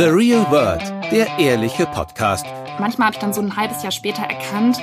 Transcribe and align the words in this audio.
The 0.00 0.06
Real 0.06 0.50
World, 0.50 0.80
der 1.12 1.26
ehrliche 1.38 1.84
Podcast. 1.84 2.46
Manchmal 2.78 3.08
habe 3.08 3.16
ich 3.16 3.20
dann 3.20 3.34
so 3.34 3.42
ein 3.42 3.54
halbes 3.54 3.82
Jahr 3.82 3.92
später 3.92 4.22
erkannt, 4.22 4.78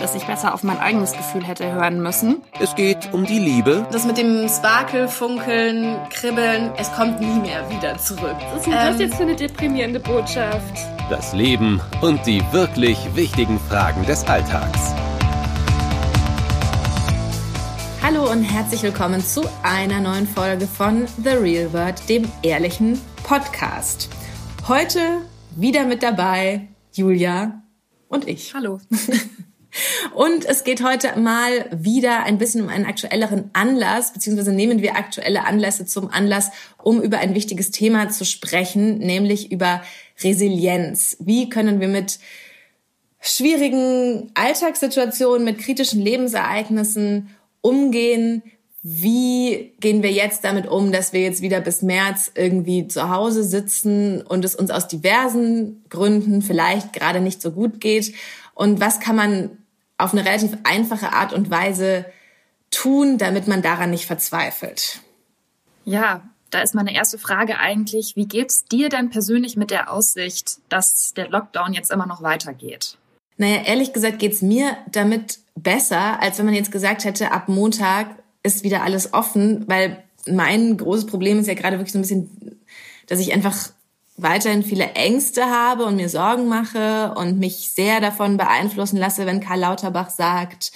dass 0.00 0.14
ich 0.14 0.24
besser 0.24 0.54
auf 0.54 0.62
mein 0.62 0.78
eigenes 0.78 1.12
Gefühl 1.12 1.46
hätte 1.46 1.70
hören 1.70 2.02
müssen. 2.02 2.40
Es 2.58 2.74
geht 2.74 3.12
um 3.12 3.26
die 3.26 3.38
Liebe. 3.38 3.86
Das 3.92 4.06
mit 4.06 4.16
dem 4.16 4.48
Sparkel, 4.48 5.08
Funkeln, 5.08 5.98
Kribbeln, 6.08 6.70
es 6.78 6.90
kommt 6.94 7.20
nie 7.20 7.38
mehr 7.40 7.68
wieder 7.68 7.98
zurück. 7.98 8.34
Was 8.50 8.60
ist 8.60 8.66
denn 8.66 8.72
das 8.72 8.98
jetzt 8.98 9.16
für 9.16 9.24
eine 9.24 9.36
deprimierende 9.36 10.00
Botschaft? 10.00 10.78
Das 11.10 11.34
Leben 11.34 11.78
und 12.00 12.26
die 12.26 12.42
wirklich 12.50 12.96
wichtigen 13.14 13.60
Fragen 13.68 14.06
des 14.06 14.26
Alltags. 14.26 14.94
Hallo 18.02 18.22
und 18.30 18.42
herzlich 18.42 18.82
willkommen 18.82 19.22
zu 19.22 19.42
einer 19.62 20.00
neuen 20.00 20.26
Folge 20.26 20.66
von 20.66 21.06
The 21.22 21.32
Real 21.32 21.70
World, 21.74 22.08
dem 22.08 22.26
ehrlichen 22.42 22.98
Podcast. 23.22 24.08
Heute 24.68 25.22
wieder 25.56 25.86
mit 25.86 26.04
dabei 26.04 26.68
Julia 26.92 27.64
und 28.08 28.28
ich. 28.28 28.54
Hallo. 28.54 28.78
Und 30.14 30.44
es 30.44 30.64
geht 30.64 30.84
heute 30.84 31.18
mal 31.18 31.66
wieder 31.72 32.24
ein 32.24 32.36
bisschen 32.38 32.60
um 32.60 32.68
einen 32.68 32.84
aktuelleren 32.84 33.50
Anlass, 33.54 34.12
beziehungsweise 34.12 34.52
nehmen 34.52 34.82
wir 34.82 34.96
aktuelle 34.96 35.46
Anlässe 35.46 35.86
zum 35.86 36.10
Anlass, 36.10 36.50
um 36.82 37.00
über 37.00 37.18
ein 37.18 37.34
wichtiges 37.34 37.70
Thema 37.70 38.10
zu 38.10 38.24
sprechen, 38.24 38.98
nämlich 38.98 39.50
über 39.50 39.82
Resilienz. 40.22 41.16
Wie 41.20 41.48
können 41.48 41.80
wir 41.80 41.88
mit 41.88 42.18
schwierigen 43.20 44.30
Alltagssituationen, 44.34 45.44
mit 45.44 45.58
kritischen 45.58 46.02
Lebensereignissen 46.02 47.30
umgehen? 47.62 48.42
Wie 48.82 49.74
gehen 49.78 50.02
wir 50.02 50.10
jetzt 50.10 50.42
damit 50.42 50.66
um, 50.66 50.90
dass 50.90 51.12
wir 51.12 51.20
jetzt 51.20 51.40
wieder 51.40 51.60
bis 51.60 51.82
März 51.82 52.32
irgendwie 52.34 52.88
zu 52.88 53.10
Hause 53.10 53.44
sitzen 53.44 54.22
und 54.22 54.44
es 54.44 54.56
uns 54.56 54.70
aus 54.70 54.88
diversen 54.88 55.84
Gründen 55.88 56.42
vielleicht 56.42 56.92
gerade 56.92 57.20
nicht 57.20 57.40
so 57.40 57.52
gut 57.52 57.80
geht? 57.80 58.12
Und 58.54 58.80
was 58.80 58.98
kann 58.98 59.14
man 59.14 59.58
auf 59.98 60.12
eine 60.12 60.24
relativ 60.24 60.58
einfache 60.64 61.12
Art 61.12 61.32
und 61.32 61.48
Weise 61.48 62.06
tun, 62.72 63.18
damit 63.18 63.46
man 63.46 63.62
daran 63.62 63.90
nicht 63.90 64.06
verzweifelt? 64.06 65.00
Ja, 65.84 66.22
da 66.50 66.60
ist 66.60 66.74
meine 66.74 66.94
erste 66.94 67.18
Frage 67.18 67.58
eigentlich, 67.58 68.16
wie 68.16 68.26
geht's 68.26 68.64
dir 68.64 68.88
denn 68.88 69.10
persönlich 69.10 69.56
mit 69.56 69.70
der 69.70 69.92
Aussicht, 69.92 70.58
dass 70.68 71.14
der 71.14 71.28
Lockdown 71.28 71.72
jetzt 71.72 71.92
immer 71.92 72.06
noch 72.06 72.22
weitergeht? 72.22 72.98
Naja, 73.36 73.62
ehrlich 73.64 73.92
gesagt 73.92 74.18
geht's 74.18 74.42
mir 74.42 74.76
damit 74.90 75.38
besser, 75.54 76.20
als 76.20 76.38
wenn 76.38 76.46
man 76.46 76.54
jetzt 76.54 76.72
gesagt 76.72 77.04
hätte, 77.04 77.30
ab 77.32 77.48
Montag 77.48 78.21
ist 78.42 78.64
wieder 78.64 78.82
alles 78.82 79.12
offen, 79.14 79.64
weil 79.68 80.02
mein 80.28 80.76
großes 80.76 81.06
Problem 81.06 81.38
ist 81.38 81.46
ja 81.46 81.54
gerade 81.54 81.78
wirklich 81.78 81.92
so 81.92 81.98
ein 81.98 82.02
bisschen, 82.02 82.60
dass 83.06 83.20
ich 83.20 83.32
einfach 83.32 83.70
weiterhin 84.16 84.62
viele 84.62 84.92
Ängste 84.92 85.46
habe 85.46 85.84
und 85.84 85.96
mir 85.96 86.08
Sorgen 86.08 86.48
mache 86.48 87.14
und 87.16 87.38
mich 87.38 87.70
sehr 87.72 88.00
davon 88.00 88.36
beeinflussen 88.36 88.98
lasse, 88.98 89.26
wenn 89.26 89.40
Karl 89.40 89.60
Lauterbach 89.60 90.10
sagt, 90.10 90.72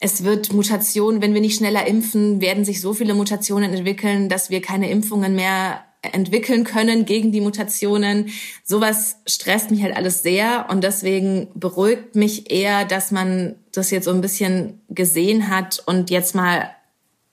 es 0.00 0.24
wird 0.24 0.52
Mutationen, 0.52 1.22
wenn 1.22 1.34
wir 1.34 1.40
nicht 1.40 1.56
schneller 1.56 1.86
impfen, 1.86 2.40
werden 2.40 2.64
sich 2.64 2.80
so 2.80 2.92
viele 2.92 3.14
Mutationen 3.14 3.72
entwickeln, 3.72 4.28
dass 4.28 4.50
wir 4.50 4.60
keine 4.60 4.90
Impfungen 4.90 5.34
mehr 5.34 5.84
entwickeln 6.02 6.64
können 6.64 7.06
gegen 7.06 7.32
die 7.32 7.40
Mutationen. 7.40 8.28
Sowas 8.62 9.16
stresst 9.26 9.70
mich 9.70 9.82
halt 9.82 9.96
alles 9.96 10.22
sehr 10.22 10.66
und 10.70 10.84
deswegen 10.84 11.48
beruhigt 11.54 12.16
mich 12.16 12.50
eher, 12.50 12.84
dass 12.84 13.10
man 13.10 13.56
das 13.76 13.90
jetzt 13.90 14.04
so 14.04 14.10
ein 14.10 14.20
bisschen 14.20 14.80
gesehen 14.88 15.50
hat 15.50 15.82
und 15.86 16.10
jetzt 16.10 16.34
mal 16.34 16.70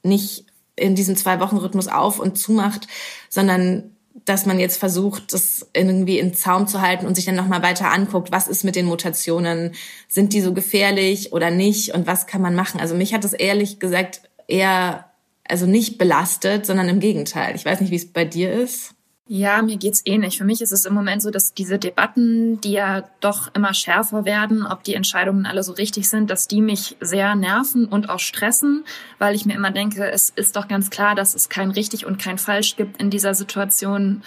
nicht 0.04 0.46
in 0.76 0.96
diesem 0.96 1.16
Zwei-Wochen-Rhythmus 1.16 1.88
auf 1.88 2.20
und 2.20 2.38
zumacht, 2.38 2.88
sondern 3.30 3.96
dass 4.26 4.46
man 4.46 4.60
jetzt 4.60 4.78
versucht, 4.78 5.34
das 5.34 5.68
irgendwie 5.74 6.20
in 6.20 6.34
Zaum 6.34 6.68
zu 6.68 6.82
halten 6.82 7.06
und 7.06 7.16
sich 7.16 7.26
dann 7.26 7.36
nochmal 7.36 7.64
weiter 7.64 7.92
anguckt, 7.92 8.32
was 8.32 8.48
ist 8.48 8.64
mit 8.64 8.76
den 8.76 8.86
Mutationen, 8.86 9.74
sind 10.08 10.34
die 10.34 10.42
so 10.42 10.54
gefährlich 10.54 11.34
oder 11.34 11.50
nicht 11.50 11.94
und 11.94 12.08
was 12.08 12.28
kann 12.28 12.42
man 12.42 12.56
machen. 12.56 12.80
Also 12.80 12.96
mich 12.96 13.14
hat 13.14 13.26
es 13.26 13.34
ehrlich 13.34 13.80
gesagt 13.80 14.22
eher, 14.48 15.06
also 15.48 15.66
nicht 15.66 15.98
belastet, 15.98 16.66
sondern 16.66 16.90
im 16.90 17.00
Gegenteil. 17.00 17.56
Ich 17.56 17.66
weiß 17.66 17.82
nicht, 17.82 17.92
wie 17.92 17.96
es 17.96 18.12
bei 18.12 18.26
dir 18.26 18.52
ist. 18.52 18.94
Ja, 19.28 19.62
mir 19.62 19.78
geht's 19.78 20.02
ähnlich. 20.04 20.38
Für 20.38 20.44
mich 20.44 20.62
ist 20.62 20.72
es 20.72 20.84
im 20.84 20.94
Moment 20.94 21.22
so, 21.22 21.30
dass 21.30 21.54
diese 21.54 21.80
Debatten, 21.80 22.60
die 22.60 22.74
ja 22.74 23.10
doch 23.22 23.54
immer 23.54 23.74
schärfer 23.74 24.26
werden, 24.26 24.66
ob 24.66 24.84
die 24.84 24.96
Entscheidungen 24.96 25.46
alle 25.46 25.64
so 25.64 25.72
richtig 25.74 26.10
sind, 26.10 26.30
dass 26.30 26.48
die 26.48 26.62
mich 26.62 26.98
sehr 27.00 27.36
nerven 27.36 27.86
und 27.86 28.10
auch 28.10 28.20
stressen, 28.20 28.84
weil 29.20 29.36
ich 29.36 29.46
mir 29.46 29.54
immer 29.54 29.72
denke, 29.72 30.10
es 30.10 30.30
ist 30.30 30.56
doch 30.56 30.68
ganz 30.68 30.90
klar, 30.90 31.16
dass 31.16 31.36
es 31.36 31.50
kein 31.50 31.72
richtig 31.72 32.06
und 32.06 32.18
kein 32.20 32.40
falsch 32.40 32.76
gibt 32.76 33.00
in 33.00 33.10
dieser 33.10 33.34
Situation. 33.34 34.24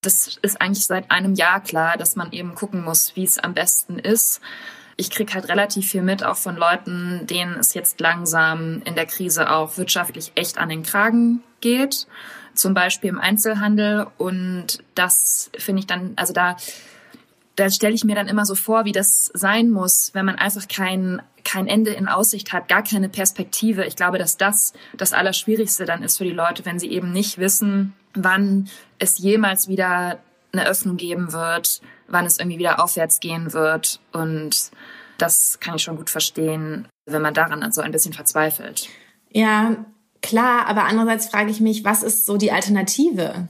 Das 0.00 0.38
ist 0.40 0.60
eigentlich 0.60 0.86
seit 0.86 1.10
einem 1.10 1.34
Jahr 1.34 1.60
klar, 1.60 1.96
dass 1.98 2.16
man 2.16 2.32
eben 2.32 2.54
gucken 2.54 2.84
muss, 2.84 3.16
wie 3.16 3.24
es 3.24 3.38
am 3.38 3.52
besten 3.52 3.98
ist. 3.98 4.40
Ich 4.96 5.10
krieg 5.10 5.34
halt 5.34 5.48
relativ 5.48 5.90
viel 5.90 6.02
mit, 6.02 6.24
auch 6.24 6.36
von 6.36 6.56
Leuten, 6.56 7.26
denen 7.26 7.56
es 7.58 7.74
jetzt 7.74 8.00
langsam 8.00 8.80
in 8.84 8.94
der 8.94 9.06
Krise 9.06 9.50
auch 9.50 9.76
wirtschaftlich 9.76 10.32
echt 10.36 10.56
an 10.56 10.70
den 10.70 10.84
Kragen 10.84 11.42
geht 11.60 12.06
zum 12.56 12.74
Beispiel 12.74 13.10
im 13.10 13.20
Einzelhandel. 13.20 14.06
Und 14.18 14.82
das 14.94 15.50
finde 15.56 15.80
ich 15.80 15.86
dann, 15.86 16.12
also 16.16 16.32
da, 16.32 16.56
da 17.56 17.70
stelle 17.70 17.94
ich 17.94 18.04
mir 18.04 18.14
dann 18.14 18.28
immer 18.28 18.44
so 18.44 18.54
vor, 18.54 18.84
wie 18.84 18.92
das 18.92 19.30
sein 19.34 19.70
muss, 19.70 20.10
wenn 20.12 20.26
man 20.26 20.36
einfach 20.36 20.68
kein, 20.68 21.22
kein 21.44 21.66
Ende 21.66 21.92
in 21.92 22.08
Aussicht 22.08 22.52
hat, 22.52 22.68
gar 22.68 22.82
keine 22.82 23.08
Perspektive. 23.08 23.84
Ich 23.84 23.96
glaube, 23.96 24.18
dass 24.18 24.36
das 24.36 24.72
das 24.96 25.12
Allerschwierigste 25.12 25.84
dann 25.84 26.02
ist 26.02 26.18
für 26.18 26.24
die 26.24 26.30
Leute, 26.30 26.64
wenn 26.64 26.78
sie 26.78 26.90
eben 26.90 27.12
nicht 27.12 27.38
wissen, 27.38 27.94
wann 28.14 28.68
es 28.98 29.18
jemals 29.18 29.68
wieder 29.68 30.18
eine 30.52 30.66
Öffnung 30.66 30.96
geben 30.96 31.32
wird, 31.32 31.80
wann 32.08 32.26
es 32.26 32.38
irgendwie 32.38 32.58
wieder 32.58 32.82
aufwärts 32.82 33.20
gehen 33.20 33.52
wird. 33.52 34.00
Und 34.12 34.70
das 35.18 35.58
kann 35.60 35.76
ich 35.76 35.82
schon 35.82 35.96
gut 35.96 36.10
verstehen, 36.10 36.88
wenn 37.06 37.22
man 37.22 37.34
daran 37.34 37.70
so 37.72 37.80
ein 37.80 37.92
bisschen 37.92 38.12
verzweifelt. 38.12 38.88
Ja, 39.30 39.84
klar, 40.26 40.66
aber 40.66 40.84
andererseits 40.84 41.28
frage 41.28 41.50
ich 41.50 41.60
mich, 41.60 41.84
was 41.84 42.02
ist 42.02 42.26
so 42.26 42.36
die 42.36 42.52
Alternative? 42.52 43.48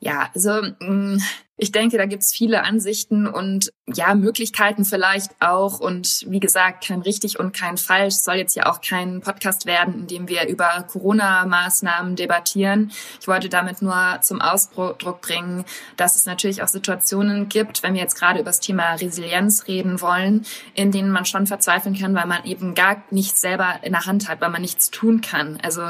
Ja, 0.00 0.30
also 0.34 0.62
mm, 0.80 1.18
ich 1.60 1.72
denke, 1.72 1.98
da 1.98 2.06
gibt's 2.06 2.32
viele 2.32 2.62
Ansichten 2.62 3.26
und 3.26 3.72
ja, 3.92 4.14
Möglichkeiten 4.14 4.84
vielleicht 4.84 5.32
auch. 5.40 5.80
Und 5.80 6.24
wie 6.28 6.38
gesagt, 6.38 6.86
kein 6.86 7.02
richtig 7.02 7.40
und 7.40 7.52
kein 7.52 7.76
falsch. 7.76 8.14
Soll 8.14 8.36
jetzt 8.36 8.54
ja 8.54 8.66
auch 8.66 8.80
kein 8.80 9.20
Podcast 9.20 9.66
werden, 9.66 9.94
in 9.94 10.06
dem 10.06 10.28
wir 10.28 10.46
über 10.46 10.86
Corona-Maßnahmen 10.88 12.14
debattieren. 12.14 12.92
Ich 13.20 13.26
wollte 13.26 13.48
damit 13.48 13.82
nur 13.82 14.20
zum 14.20 14.40
Ausdruck 14.40 15.20
bringen, 15.20 15.64
dass 15.96 16.14
es 16.14 16.26
natürlich 16.26 16.62
auch 16.62 16.68
Situationen 16.68 17.48
gibt, 17.48 17.82
wenn 17.82 17.94
wir 17.94 18.02
jetzt 18.02 18.18
gerade 18.18 18.38
über 18.38 18.50
das 18.50 18.60
Thema 18.60 18.94
Resilienz 18.94 19.66
reden 19.66 20.00
wollen, 20.00 20.46
in 20.74 20.92
denen 20.92 21.10
man 21.10 21.24
schon 21.24 21.48
verzweifeln 21.48 21.98
kann, 21.98 22.14
weil 22.14 22.26
man 22.26 22.44
eben 22.44 22.76
gar 22.76 23.02
nichts 23.10 23.40
selber 23.40 23.80
in 23.82 23.92
der 23.92 24.06
Hand 24.06 24.28
hat, 24.28 24.40
weil 24.40 24.50
man 24.50 24.62
nichts 24.62 24.92
tun 24.92 25.22
kann. 25.22 25.58
Also 25.60 25.82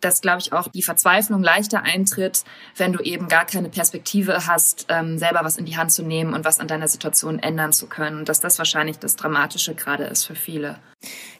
dass, 0.00 0.20
glaube 0.20 0.40
ich, 0.40 0.52
auch 0.52 0.68
die 0.68 0.82
Verzweiflung 0.82 1.42
leichter 1.42 1.82
eintritt, 1.82 2.44
wenn 2.76 2.92
du 2.92 3.02
eben 3.02 3.28
gar 3.28 3.44
keine 3.44 3.68
Perspektive 3.68 4.46
hast, 4.46 4.86
ähm, 4.88 5.18
selber 5.18 5.40
was 5.42 5.56
in 5.56 5.64
die 5.64 5.76
Hand 5.76 5.92
zu 5.92 6.02
nehmen 6.02 6.34
und 6.34 6.44
was 6.44 6.60
an 6.60 6.68
deiner 6.68 6.88
Situation 6.88 7.38
ändern 7.38 7.72
zu 7.72 7.86
können. 7.86 8.18
Und 8.18 8.28
dass 8.28 8.40
das 8.40 8.58
wahrscheinlich 8.58 8.98
das 8.98 9.16
Dramatische 9.16 9.74
gerade 9.74 10.04
ist 10.04 10.24
für 10.24 10.36
viele. 10.36 10.78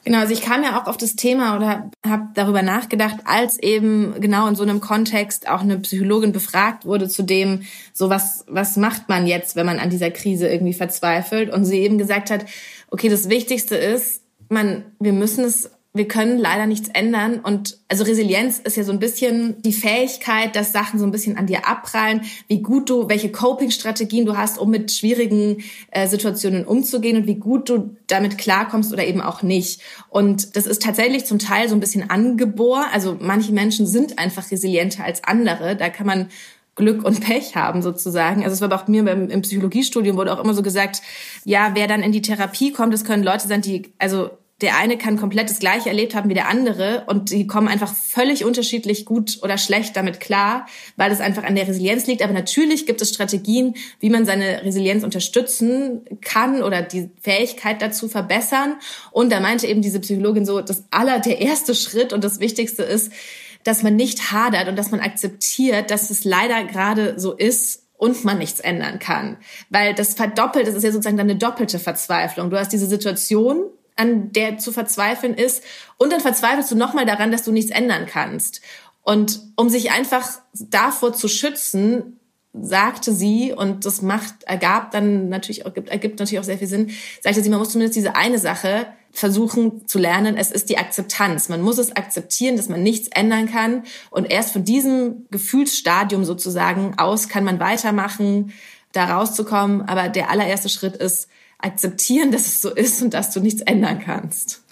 Genau, 0.04 0.18
also 0.18 0.32
ich 0.32 0.42
kam 0.42 0.62
ja 0.62 0.80
auch 0.80 0.86
auf 0.86 0.96
das 0.96 1.16
Thema 1.16 1.56
oder 1.56 1.90
habe 2.06 2.28
darüber 2.34 2.62
nachgedacht, 2.62 3.16
als 3.24 3.58
eben 3.58 4.20
genau 4.20 4.46
in 4.46 4.54
so 4.54 4.62
einem 4.62 4.80
Kontext 4.80 5.48
auch 5.48 5.60
eine 5.60 5.78
Psychologin 5.78 6.32
befragt 6.32 6.84
wurde 6.84 7.08
zu 7.08 7.22
dem, 7.22 7.62
so 7.92 8.08
was, 8.08 8.44
was 8.48 8.76
macht 8.76 9.08
man 9.08 9.26
jetzt, 9.26 9.56
wenn 9.56 9.66
man 9.66 9.78
an 9.78 9.90
dieser 9.90 10.10
Krise 10.10 10.48
irgendwie 10.48 10.74
verzweifelt? 10.74 11.52
Und 11.52 11.64
sie 11.64 11.80
eben 11.80 11.98
gesagt 11.98 12.30
hat, 12.30 12.46
okay, 12.90 13.08
das 13.08 13.28
Wichtigste 13.28 13.76
ist, 13.76 14.22
man, 14.48 14.84
wir 14.98 15.12
müssen 15.12 15.44
es 15.44 15.70
wir 15.98 16.08
können 16.08 16.38
leider 16.38 16.66
nichts 16.66 16.88
ändern. 16.88 17.40
Und 17.40 17.78
also 17.88 18.04
Resilienz 18.04 18.58
ist 18.58 18.76
ja 18.76 18.84
so 18.84 18.92
ein 18.92 18.98
bisschen 18.98 19.60
die 19.62 19.72
Fähigkeit, 19.72 20.56
dass 20.56 20.72
Sachen 20.72 20.98
so 20.98 21.04
ein 21.04 21.10
bisschen 21.10 21.36
an 21.36 21.46
dir 21.46 21.68
abprallen, 21.68 22.22
wie 22.46 22.62
gut 22.62 22.88
du, 22.88 23.08
welche 23.08 23.30
Coping-Strategien 23.30 24.24
du 24.24 24.36
hast, 24.36 24.58
um 24.58 24.70
mit 24.70 24.90
schwierigen 24.92 25.62
äh, 25.90 26.06
Situationen 26.06 26.64
umzugehen 26.64 27.18
und 27.18 27.26
wie 27.26 27.34
gut 27.34 27.68
du 27.68 27.96
damit 28.06 28.38
klarkommst 28.38 28.92
oder 28.92 29.04
eben 29.04 29.20
auch 29.20 29.42
nicht. 29.42 29.82
Und 30.08 30.56
das 30.56 30.66
ist 30.66 30.82
tatsächlich 30.82 31.26
zum 31.26 31.38
Teil 31.38 31.68
so 31.68 31.74
ein 31.74 31.80
bisschen 31.80 32.08
angeboren. 32.08 32.86
Also 32.92 33.16
manche 33.20 33.52
Menschen 33.52 33.86
sind 33.86 34.18
einfach 34.18 34.50
resilienter 34.50 35.04
als 35.04 35.24
andere. 35.24 35.76
Da 35.76 35.90
kann 35.90 36.06
man 36.06 36.28
Glück 36.78 37.04
und 37.04 37.20
Pech 37.20 37.56
haben 37.56 37.82
sozusagen. 37.82 38.44
Also 38.44 38.54
es 38.54 38.60
war 38.60 38.80
auch 38.80 38.88
mir 38.88 39.04
beim, 39.04 39.28
im 39.28 39.42
Psychologiestudium 39.42 40.16
wurde 40.16 40.32
auch 40.32 40.42
immer 40.42 40.54
so 40.54 40.62
gesagt, 40.62 41.02
ja, 41.44 41.72
wer 41.74 41.88
dann 41.88 42.02
in 42.02 42.12
die 42.12 42.22
Therapie 42.22 42.72
kommt, 42.72 42.94
das 42.94 43.04
können 43.04 43.24
Leute 43.24 43.48
sein, 43.48 43.60
die 43.60 43.92
also 43.98 44.30
der 44.60 44.76
eine 44.76 44.98
kann 44.98 45.16
komplett 45.16 45.50
das 45.50 45.60
gleiche 45.60 45.88
erlebt 45.88 46.16
haben 46.16 46.28
wie 46.28 46.34
der 46.34 46.48
andere 46.48 47.04
und 47.06 47.30
die 47.30 47.46
kommen 47.46 47.68
einfach 47.68 47.94
völlig 47.94 48.44
unterschiedlich 48.44 49.04
gut 49.04 49.38
oder 49.42 49.56
schlecht 49.56 49.94
damit 49.96 50.18
klar, 50.18 50.66
weil 50.96 51.12
es 51.12 51.20
einfach 51.20 51.44
an 51.44 51.54
der 51.54 51.68
Resilienz 51.68 52.06
liegt. 52.08 52.22
Aber 52.22 52.32
natürlich 52.32 52.84
gibt 52.84 53.00
es 53.00 53.10
Strategien, 53.10 53.74
wie 54.00 54.10
man 54.10 54.26
seine 54.26 54.64
Resilienz 54.64 55.04
unterstützen 55.04 56.00
kann 56.20 56.62
oder 56.64 56.82
die 56.82 57.10
Fähigkeit 57.20 57.80
dazu 57.80 58.08
verbessern. 58.08 58.76
Und 59.12 59.30
da 59.30 59.38
meinte 59.38 59.68
eben 59.68 59.80
diese 59.80 60.00
Psychologin 60.00 60.44
so, 60.44 60.60
das 60.60 60.84
aller, 60.90 61.20
der 61.20 61.40
erste 61.40 61.76
Schritt 61.76 62.12
und 62.12 62.24
das 62.24 62.40
Wichtigste 62.40 62.82
ist, 62.82 63.12
dass 63.62 63.84
man 63.84 63.94
nicht 63.94 64.32
hadert 64.32 64.68
und 64.68 64.76
dass 64.76 64.90
man 64.90 65.00
akzeptiert, 65.00 65.92
dass 65.92 66.10
es 66.10 66.24
leider 66.24 66.64
gerade 66.64 67.18
so 67.18 67.32
ist 67.32 67.84
und 67.96 68.24
man 68.24 68.38
nichts 68.38 68.58
ändern 68.58 68.98
kann. 68.98 69.36
Weil 69.70 69.94
das 69.94 70.14
verdoppelt, 70.14 70.66
das 70.66 70.74
ist 70.74 70.84
ja 70.84 70.90
sozusagen 70.90 71.16
dann 71.16 71.30
eine 71.30 71.38
doppelte 71.38 71.78
Verzweiflung. 71.78 72.50
Du 72.50 72.58
hast 72.58 72.72
diese 72.72 72.86
Situation, 72.86 73.64
an 73.98 74.32
der 74.32 74.58
zu 74.58 74.72
verzweifeln 74.72 75.34
ist, 75.34 75.62
und 75.98 76.12
dann 76.12 76.20
verzweifelst 76.20 76.70
du 76.70 76.76
nochmal 76.76 77.04
daran, 77.04 77.30
dass 77.30 77.42
du 77.42 77.52
nichts 77.52 77.70
ändern 77.70 78.06
kannst. 78.06 78.62
Und 79.02 79.40
um 79.56 79.68
sich 79.68 79.90
einfach 79.90 80.28
davor 80.52 81.12
zu 81.12 81.28
schützen, 81.28 82.18
sagte 82.52 83.12
sie, 83.12 83.52
und 83.52 83.84
das 83.84 84.02
macht, 84.02 84.44
ergab 84.44 84.90
dann 84.90 85.28
natürlich 85.28 85.64
ergibt, 85.64 85.90
ergibt 85.90 86.18
natürlich 86.18 86.40
auch 86.40 86.44
sehr 86.44 86.58
viel 86.58 86.66
Sinn, 86.66 86.90
sagte 87.22 87.42
sie, 87.42 87.50
man 87.50 87.58
muss 87.58 87.70
zumindest 87.70 87.96
diese 87.96 88.16
eine 88.16 88.38
Sache 88.38 88.86
versuchen 89.10 89.86
zu 89.86 89.98
lernen. 89.98 90.36
Es 90.36 90.50
ist 90.50 90.68
die 90.68 90.78
Akzeptanz. 90.78 91.48
Man 91.48 91.62
muss 91.62 91.78
es 91.78 91.96
akzeptieren, 91.96 92.56
dass 92.56 92.68
man 92.68 92.82
nichts 92.82 93.08
ändern 93.08 93.50
kann. 93.50 93.84
Und 94.10 94.30
erst 94.30 94.52
von 94.52 94.64
diesem 94.64 95.26
Gefühlsstadium 95.30 96.24
sozusagen 96.24 96.98
aus 96.98 97.28
kann 97.28 97.44
man 97.44 97.58
weitermachen, 97.60 98.52
da 98.92 99.16
rauszukommen. 99.16 99.82
Aber 99.82 100.08
der 100.08 100.30
allererste 100.30 100.68
Schritt 100.68 100.96
ist, 100.96 101.28
akzeptieren, 101.58 102.30
dass 102.30 102.46
es 102.46 102.60
so 102.60 102.74
ist 102.74 103.02
und 103.02 103.14
dass 103.14 103.32
du 103.32 103.40
nichts 103.40 103.62
ändern 103.62 104.00
kannst. 104.00 104.62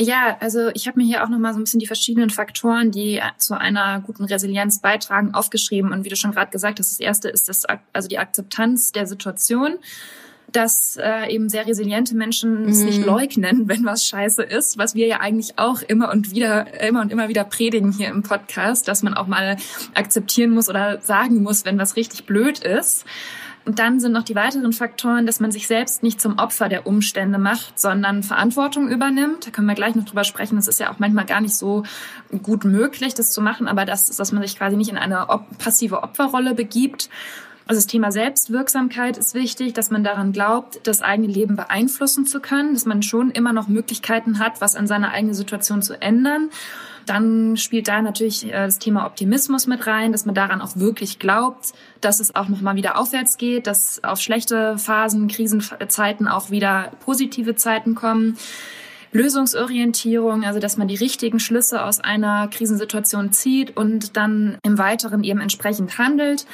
Ja, 0.00 0.36
also 0.40 0.68
ich 0.74 0.86
habe 0.86 1.00
mir 1.00 1.06
hier 1.06 1.24
auch 1.24 1.28
noch 1.28 1.38
mal 1.38 1.52
so 1.52 1.58
ein 1.58 1.64
bisschen 1.64 1.80
die 1.80 1.86
verschiedenen 1.86 2.30
Faktoren, 2.30 2.92
die 2.92 3.20
zu 3.36 3.58
einer 3.58 4.00
guten 4.00 4.24
Resilienz 4.24 4.80
beitragen, 4.80 5.34
aufgeschrieben. 5.34 5.92
Und 5.92 6.04
wie 6.04 6.08
du 6.08 6.14
schon 6.14 6.30
gerade 6.30 6.52
gesagt 6.52 6.78
hast, 6.78 6.92
das 6.92 7.00
erste 7.00 7.28
ist 7.28 7.48
das, 7.48 7.64
also 7.92 8.08
die 8.08 8.18
Akzeptanz 8.18 8.92
der 8.92 9.06
Situation 9.06 9.78
dass 10.52 10.96
äh, 10.96 11.30
eben 11.32 11.48
sehr 11.48 11.66
resiliente 11.66 12.16
Menschen 12.16 12.62
mhm. 12.62 12.68
es 12.68 12.82
nicht 12.82 13.04
leugnen, 13.04 13.68
wenn 13.68 13.84
was 13.84 14.04
scheiße 14.06 14.42
ist, 14.42 14.78
was 14.78 14.94
wir 14.94 15.06
ja 15.06 15.20
eigentlich 15.20 15.58
auch 15.58 15.82
immer 15.82 16.10
und 16.10 16.30
wieder, 16.30 16.80
immer 16.82 17.02
und 17.02 17.12
immer 17.12 17.28
wieder 17.28 17.44
predigen 17.44 17.92
hier 17.92 18.08
im 18.08 18.22
Podcast, 18.22 18.88
dass 18.88 19.02
man 19.02 19.14
auch 19.14 19.26
mal 19.26 19.56
akzeptieren 19.94 20.50
muss 20.50 20.68
oder 20.68 21.00
sagen 21.02 21.42
muss, 21.42 21.64
wenn 21.64 21.78
was 21.78 21.96
richtig 21.96 22.24
blöd 22.24 22.60
ist. 22.60 23.04
Und 23.68 23.78
dann 23.78 24.00
sind 24.00 24.12
noch 24.12 24.22
die 24.22 24.34
weiteren 24.34 24.72
Faktoren, 24.72 25.26
dass 25.26 25.40
man 25.40 25.52
sich 25.52 25.66
selbst 25.66 26.02
nicht 26.02 26.22
zum 26.22 26.38
Opfer 26.38 26.70
der 26.70 26.86
Umstände 26.86 27.36
macht, 27.36 27.78
sondern 27.78 28.22
Verantwortung 28.22 28.88
übernimmt. 28.88 29.46
Da 29.46 29.50
können 29.50 29.66
wir 29.66 29.74
gleich 29.74 29.94
noch 29.94 30.06
drüber 30.06 30.24
sprechen. 30.24 30.56
Das 30.56 30.68
ist 30.68 30.80
ja 30.80 30.90
auch 30.90 30.98
manchmal 31.00 31.26
gar 31.26 31.42
nicht 31.42 31.54
so 31.54 31.82
gut 32.42 32.64
möglich, 32.64 33.12
das 33.12 33.30
zu 33.30 33.42
machen, 33.42 33.68
aber 33.68 33.84
das 33.84 34.08
ist, 34.08 34.18
dass 34.18 34.32
man 34.32 34.42
sich 34.42 34.56
quasi 34.56 34.78
nicht 34.78 34.88
in 34.88 34.96
eine 34.96 35.26
passive 35.58 36.02
Opferrolle 36.02 36.54
begibt 36.54 37.10
also 37.68 37.80
das 37.80 37.86
Thema 37.86 38.10
Selbstwirksamkeit 38.10 39.18
ist 39.18 39.34
wichtig, 39.34 39.74
dass 39.74 39.90
man 39.90 40.02
daran 40.02 40.32
glaubt, 40.32 40.80
das 40.84 41.02
eigene 41.02 41.28
Leben 41.28 41.54
beeinflussen 41.54 42.24
zu 42.24 42.40
können, 42.40 42.72
dass 42.72 42.86
man 42.86 43.02
schon 43.02 43.30
immer 43.30 43.52
noch 43.52 43.68
Möglichkeiten 43.68 44.38
hat, 44.38 44.62
was 44.62 44.74
an 44.74 44.86
seiner 44.86 45.10
eigenen 45.10 45.34
Situation 45.34 45.82
zu 45.82 46.00
ändern. 46.00 46.48
Dann 47.08 47.56
spielt 47.56 47.88
da 47.88 48.02
natürlich 48.02 48.46
äh, 48.46 48.52
das 48.52 48.78
Thema 48.78 49.06
Optimismus 49.06 49.66
mit 49.66 49.86
rein, 49.86 50.12
dass 50.12 50.26
man 50.26 50.34
daran 50.34 50.60
auch 50.60 50.76
wirklich 50.76 51.18
glaubt, 51.18 51.72
dass 52.00 52.20
es 52.20 52.34
auch 52.34 52.48
nochmal 52.48 52.76
wieder 52.76 52.98
aufwärts 52.98 53.38
geht, 53.38 53.66
dass 53.66 54.04
auf 54.04 54.20
schlechte 54.20 54.76
Phasen, 54.76 55.28
Krisenzeiten 55.28 56.28
auch 56.28 56.50
wieder 56.50 56.92
positive 57.00 57.56
Zeiten 57.56 57.94
kommen. 57.94 58.36
Lösungsorientierung, 59.12 60.44
also 60.44 60.60
dass 60.60 60.76
man 60.76 60.86
die 60.86 60.96
richtigen 60.96 61.40
Schlüsse 61.40 61.82
aus 61.82 61.98
einer 61.98 62.48
Krisensituation 62.48 63.32
zieht 63.32 63.74
und 63.74 64.18
dann 64.18 64.58
im 64.62 64.76
Weiteren 64.76 65.24
eben 65.24 65.40
entsprechend 65.40 65.96
handelt. 65.96 66.44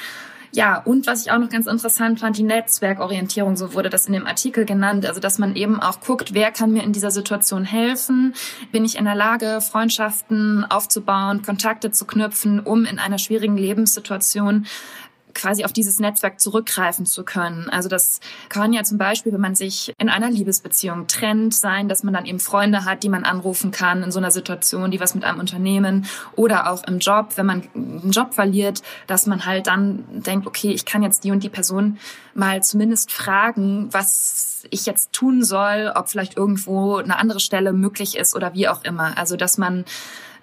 Ja, 0.54 0.78
und 0.78 1.08
was 1.08 1.26
ich 1.26 1.32
auch 1.32 1.38
noch 1.38 1.48
ganz 1.48 1.66
interessant 1.66 2.20
fand, 2.20 2.38
die 2.38 2.44
Netzwerkorientierung, 2.44 3.56
so 3.56 3.74
wurde 3.74 3.90
das 3.90 4.06
in 4.06 4.12
dem 4.12 4.24
Artikel 4.24 4.64
genannt. 4.64 5.04
Also, 5.04 5.18
dass 5.18 5.40
man 5.40 5.56
eben 5.56 5.80
auch 5.80 5.98
guckt, 6.00 6.32
wer 6.32 6.52
kann 6.52 6.72
mir 6.72 6.84
in 6.84 6.92
dieser 6.92 7.10
Situation 7.10 7.64
helfen? 7.64 8.34
Bin 8.70 8.84
ich 8.84 8.96
in 8.96 9.04
der 9.04 9.16
Lage, 9.16 9.60
Freundschaften 9.60 10.64
aufzubauen, 10.64 11.42
Kontakte 11.42 11.90
zu 11.90 12.04
knüpfen, 12.04 12.60
um 12.60 12.84
in 12.84 13.00
einer 13.00 13.18
schwierigen 13.18 13.56
Lebenssituation 13.56 14.66
quasi 15.34 15.64
auf 15.64 15.72
dieses 15.72 16.00
Netzwerk 16.00 16.40
zurückgreifen 16.40 17.06
zu 17.06 17.24
können. 17.24 17.68
Also 17.68 17.88
das 17.88 18.20
kann 18.48 18.72
ja 18.72 18.82
zum 18.84 18.98
Beispiel, 18.98 19.32
wenn 19.32 19.40
man 19.40 19.54
sich 19.54 19.92
in 19.98 20.08
einer 20.08 20.30
Liebesbeziehung 20.30 21.06
trennt, 21.06 21.54
sein, 21.54 21.88
dass 21.88 22.02
man 22.02 22.14
dann 22.14 22.26
eben 22.26 22.40
Freunde 22.40 22.84
hat, 22.84 23.02
die 23.02 23.08
man 23.08 23.24
anrufen 23.24 23.70
kann 23.70 24.02
in 24.02 24.12
so 24.12 24.18
einer 24.18 24.30
Situation, 24.30 24.90
die 24.90 25.00
was 25.00 25.14
mit 25.14 25.24
einem 25.24 25.40
Unternehmen 25.40 26.06
oder 26.36 26.70
auch 26.70 26.84
im 26.84 26.98
Job, 26.98 27.36
wenn 27.36 27.46
man 27.46 27.62
einen 27.74 28.10
Job 28.10 28.34
verliert, 28.34 28.82
dass 29.06 29.26
man 29.26 29.44
halt 29.44 29.66
dann 29.66 30.04
denkt, 30.22 30.46
okay, 30.46 30.70
ich 30.70 30.84
kann 30.84 31.02
jetzt 31.02 31.24
die 31.24 31.30
und 31.30 31.42
die 31.42 31.48
Person 31.48 31.98
mal 32.34 32.62
zumindest 32.62 33.12
fragen, 33.12 33.88
was 33.92 34.64
ich 34.70 34.86
jetzt 34.86 35.12
tun 35.12 35.44
soll, 35.44 35.92
ob 35.94 36.08
vielleicht 36.08 36.36
irgendwo 36.36 36.96
eine 36.96 37.18
andere 37.18 37.40
Stelle 37.40 37.72
möglich 37.72 38.16
ist 38.16 38.34
oder 38.34 38.54
wie 38.54 38.68
auch 38.68 38.84
immer. 38.84 39.16
Also 39.16 39.36
dass 39.36 39.58
man 39.58 39.84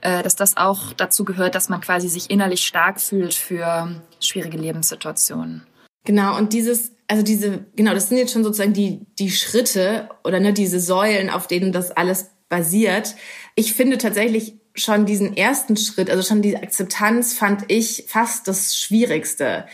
äh, 0.01 0.23
dass 0.23 0.35
das 0.35 0.57
auch 0.57 0.93
dazu 0.93 1.25
gehört, 1.25 1.55
dass 1.55 1.69
man 1.69 1.81
quasi 1.81 2.09
sich 2.09 2.29
innerlich 2.29 2.65
stark 2.65 2.99
fühlt 2.99 3.33
für 3.33 4.01
schwierige 4.19 4.57
Lebenssituationen. 4.57 5.63
Genau, 6.03 6.37
und 6.37 6.53
dieses, 6.53 6.91
also 7.07 7.23
diese, 7.23 7.65
genau, 7.75 7.93
das 7.93 8.09
sind 8.09 8.17
jetzt 8.17 8.33
schon 8.33 8.43
sozusagen 8.43 8.73
die, 8.73 9.05
die 9.19 9.29
Schritte 9.29 10.09
oder 10.23 10.39
ne, 10.39 10.53
diese 10.53 10.79
Säulen, 10.79 11.29
auf 11.29 11.47
denen 11.47 11.71
das 11.71 11.91
alles 11.91 12.31
basiert. 12.49 13.15
Ich 13.55 13.73
finde 13.73 13.97
tatsächlich 13.97 14.55
schon 14.73 15.05
diesen 15.05 15.35
ersten 15.35 15.77
Schritt, 15.77 16.09
also 16.09 16.23
schon 16.23 16.41
die 16.41 16.57
Akzeptanz 16.57 17.33
fand 17.33 17.65
ich 17.67 18.05
fast 18.07 18.47
das 18.47 18.77
Schwierigste, 18.77 19.65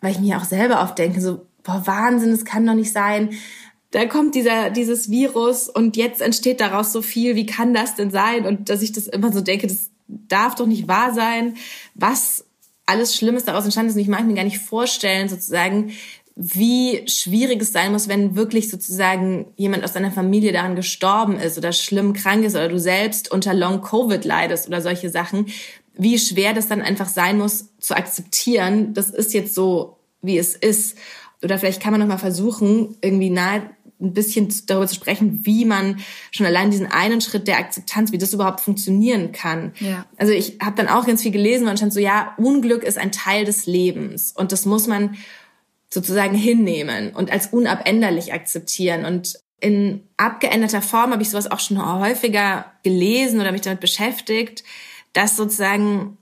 weil 0.00 0.12
ich 0.12 0.20
mir 0.20 0.38
auch 0.38 0.44
selber 0.44 0.82
oft 0.82 0.98
denke, 0.98 1.20
so, 1.20 1.46
boah, 1.62 1.82
Wahnsinn, 1.86 2.30
das 2.30 2.44
kann 2.44 2.66
doch 2.66 2.74
nicht 2.74 2.92
sein 2.92 3.30
da 3.94 4.06
kommt 4.06 4.34
dieser, 4.34 4.70
dieses 4.70 5.08
Virus 5.08 5.68
und 5.68 5.96
jetzt 5.96 6.20
entsteht 6.20 6.60
daraus 6.60 6.92
so 6.92 7.00
viel, 7.00 7.36
wie 7.36 7.46
kann 7.46 7.72
das 7.72 7.94
denn 7.94 8.10
sein? 8.10 8.44
Und 8.44 8.68
dass 8.68 8.82
ich 8.82 8.90
das 8.90 9.06
immer 9.06 9.32
so 9.32 9.40
denke, 9.40 9.68
das 9.68 9.90
darf 10.08 10.56
doch 10.56 10.66
nicht 10.66 10.88
wahr 10.88 11.14
sein, 11.14 11.56
was 11.94 12.44
alles 12.86 13.14
Schlimmes 13.14 13.44
daraus 13.44 13.62
entstanden 13.62 13.90
ist. 13.90 13.94
Und 13.94 14.02
ich 14.02 14.08
mag 14.08 14.26
mir 14.26 14.34
gar 14.34 14.42
nicht 14.42 14.58
vorstellen, 14.58 15.28
sozusagen, 15.28 15.92
wie 16.34 17.04
schwierig 17.06 17.62
es 17.62 17.72
sein 17.72 17.92
muss, 17.92 18.08
wenn 18.08 18.34
wirklich 18.34 18.68
sozusagen 18.68 19.52
jemand 19.54 19.84
aus 19.84 19.92
deiner 19.92 20.10
Familie 20.10 20.50
daran 20.50 20.74
gestorben 20.74 21.38
ist 21.38 21.56
oder 21.56 21.72
schlimm 21.72 22.14
krank 22.14 22.44
ist 22.44 22.56
oder 22.56 22.68
du 22.68 22.80
selbst 22.80 23.30
unter 23.30 23.54
Long 23.54 23.80
Covid 23.80 24.24
leidest 24.24 24.66
oder 24.66 24.82
solche 24.82 25.08
Sachen, 25.08 25.46
wie 25.96 26.18
schwer 26.18 26.52
das 26.52 26.66
dann 26.66 26.82
einfach 26.82 27.08
sein 27.08 27.38
muss 27.38 27.68
zu 27.78 27.96
akzeptieren, 27.96 28.92
das 28.92 29.10
ist 29.10 29.32
jetzt 29.34 29.54
so, 29.54 29.98
wie 30.20 30.36
es 30.36 30.56
ist. 30.56 30.98
Oder 31.44 31.58
vielleicht 31.58 31.80
kann 31.80 31.92
man 31.92 32.00
noch 32.00 32.08
mal 32.08 32.18
versuchen, 32.18 32.96
irgendwie 33.00 33.30
nahe 33.30 33.70
ein 34.00 34.12
bisschen 34.12 34.52
darüber 34.66 34.86
zu 34.86 34.94
sprechen, 34.94 35.40
wie 35.44 35.64
man 35.64 36.00
schon 36.30 36.46
allein 36.46 36.70
diesen 36.70 36.86
einen 36.86 37.20
Schritt 37.20 37.48
der 37.48 37.58
Akzeptanz, 37.58 38.12
wie 38.12 38.18
das 38.18 38.32
überhaupt 38.32 38.60
funktionieren 38.60 39.32
kann. 39.32 39.72
Ja. 39.80 40.06
Also 40.16 40.32
ich 40.32 40.58
habe 40.62 40.76
dann 40.76 40.88
auch 40.88 41.06
ganz 41.06 41.22
viel 41.22 41.30
gelesen 41.30 41.68
und 41.68 41.76
stand 41.76 41.92
so, 41.92 42.00
ja, 42.00 42.34
Unglück 42.36 42.82
ist 42.82 42.98
ein 42.98 43.12
Teil 43.12 43.44
des 43.44 43.66
Lebens 43.66 44.32
und 44.36 44.52
das 44.52 44.66
muss 44.66 44.86
man 44.86 45.16
sozusagen 45.90 46.34
hinnehmen 46.34 47.12
und 47.12 47.30
als 47.30 47.48
unabänderlich 47.48 48.32
akzeptieren. 48.32 49.04
Und 49.04 49.38
in 49.60 50.02
abgeänderter 50.16 50.82
Form 50.82 51.12
habe 51.12 51.22
ich 51.22 51.30
sowas 51.30 51.50
auch 51.50 51.60
schon 51.60 51.80
häufiger 52.00 52.66
gelesen 52.82 53.40
oder 53.40 53.52
mich 53.52 53.62
damit 53.62 53.80
beschäftigt, 53.80 54.64
dass 55.12 55.36
sozusagen 55.36 56.18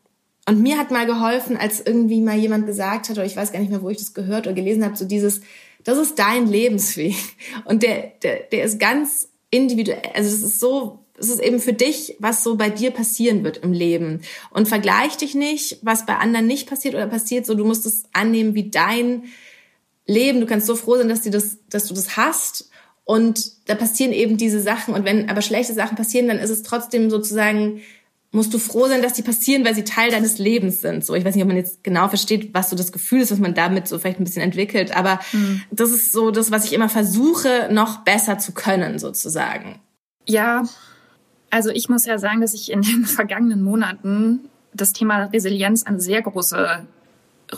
und 0.49 0.61
mir 0.61 0.76
hat 0.76 0.90
mal 0.90 1.06
geholfen, 1.06 1.56
als 1.56 1.80
irgendwie 1.80 2.20
mal 2.20 2.37
jemand 2.37 2.66
gesagt 2.66 3.08
hat, 3.08 3.16
oder 3.16 3.25
ich 3.25 3.37
weiß 3.37 3.52
gar 3.52 3.61
nicht 3.61 3.70
mehr, 3.70 3.82
wo 3.82 3.90
ich 3.90 3.99
das 3.99 4.12
gehört 4.12 4.47
oder 4.47 4.56
gelesen 4.56 4.85
habe, 4.85 4.97
so 4.97 5.04
dieses, 5.04 5.40
das 5.84 5.98
ist 5.98 6.18
dein 6.18 6.46
Lebensweg. 6.46 7.16
Und 7.64 7.82
der, 7.82 8.12
der, 8.22 8.40
der 8.44 8.64
ist 8.64 8.78
ganz 8.78 9.28
individuell. 9.50 10.02
Also 10.14 10.30
das 10.30 10.42
ist 10.42 10.60
so, 10.60 11.00
es 11.18 11.28
ist 11.28 11.40
eben 11.40 11.60
für 11.60 11.72
dich, 11.72 12.16
was 12.18 12.42
so 12.42 12.56
bei 12.56 12.70
dir 12.70 12.90
passieren 12.90 13.44
wird 13.44 13.58
im 13.58 13.72
Leben. 13.72 14.22
Und 14.50 14.68
vergleich 14.68 15.16
dich 15.16 15.34
nicht, 15.34 15.78
was 15.82 16.06
bei 16.06 16.16
anderen 16.16 16.46
nicht 16.46 16.68
passiert 16.68 16.94
oder 16.94 17.06
passiert, 17.06 17.46
so 17.46 17.54
du 17.54 17.64
musst 17.64 17.86
es 17.86 18.04
annehmen 18.12 18.54
wie 18.54 18.70
dein 18.70 19.24
Leben. 20.06 20.40
Du 20.40 20.46
kannst 20.46 20.66
so 20.66 20.74
froh 20.74 20.96
sein, 20.96 21.08
dass, 21.08 21.22
dir 21.22 21.30
das, 21.30 21.58
dass 21.68 21.86
du 21.86 21.94
das 21.94 22.16
hast. 22.16 22.70
Und 23.04 23.68
da 23.68 23.74
passieren 23.74 24.12
eben 24.12 24.36
diese 24.36 24.60
Sachen. 24.60 24.94
Und 24.94 25.04
wenn 25.04 25.28
aber 25.28 25.42
schlechte 25.42 25.74
Sachen 25.74 25.96
passieren, 25.96 26.28
dann 26.28 26.38
ist 26.38 26.50
es 26.50 26.62
trotzdem 26.62 27.10
sozusagen 27.10 27.82
musst 28.32 28.52
du 28.52 28.58
froh 28.58 28.88
sein, 28.88 29.02
dass 29.02 29.12
die 29.12 29.22
passieren, 29.22 29.64
weil 29.64 29.74
sie 29.74 29.84
Teil 29.84 30.10
deines 30.10 30.38
Lebens 30.38 30.80
sind. 30.80 31.04
So, 31.04 31.14
ich 31.14 31.24
weiß 31.24 31.34
nicht, 31.34 31.44
ob 31.44 31.48
man 31.48 31.56
jetzt 31.56 31.84
genau 31.84 32.08
versteht, 32.08 32.52
was 32.54 32.70
so 32.70 32.76
das 32.76 32.90
Gefühl 32.90 33.20
ist, 33.20 33.30
was 33.30 33.38
man 33.38 33.54
damit 33.54 33.86
so 33.86 33.98
vielleicht 33.98 34.18
ein 34.18 34.24
bisschen 34.24 34.42
entwickelt, 34.42 34.96
aber 34.96 35.20
mhm. 35.32 35.62
das 35.70 35.90
ist 35.90 36.12
so 36.12 36.30
das, 36.30 36.50
was 36.50 36.64
ich 36.64 36.72
immer 36.72 36.88
versuche, 36.88 37.68
noch 37.70 37.98
besser 37.98 38.38
zu 38.38 38.52
können, 38.52 38.98
sozusagen. 38.98 39.80
Ja, 40.26 40.64
also 41.50 41.70
ich 41.70 41.90
muss 41.90 42.06
ja 42.06 42.18
sagen, 42.18 42.40
dass 42.40 42.54
ich 42.54 42.72
in 42.72 42.80
den 42.80 43.04
vergangenen 43.04 43.62
Monaten 43.62 44.48
das 44.72 44.94
Thema 44.94 45.24
Resilienz 45.24 45.84
eine 45.84 46.00
sehr 46.00 46.22
große 46.22 46.86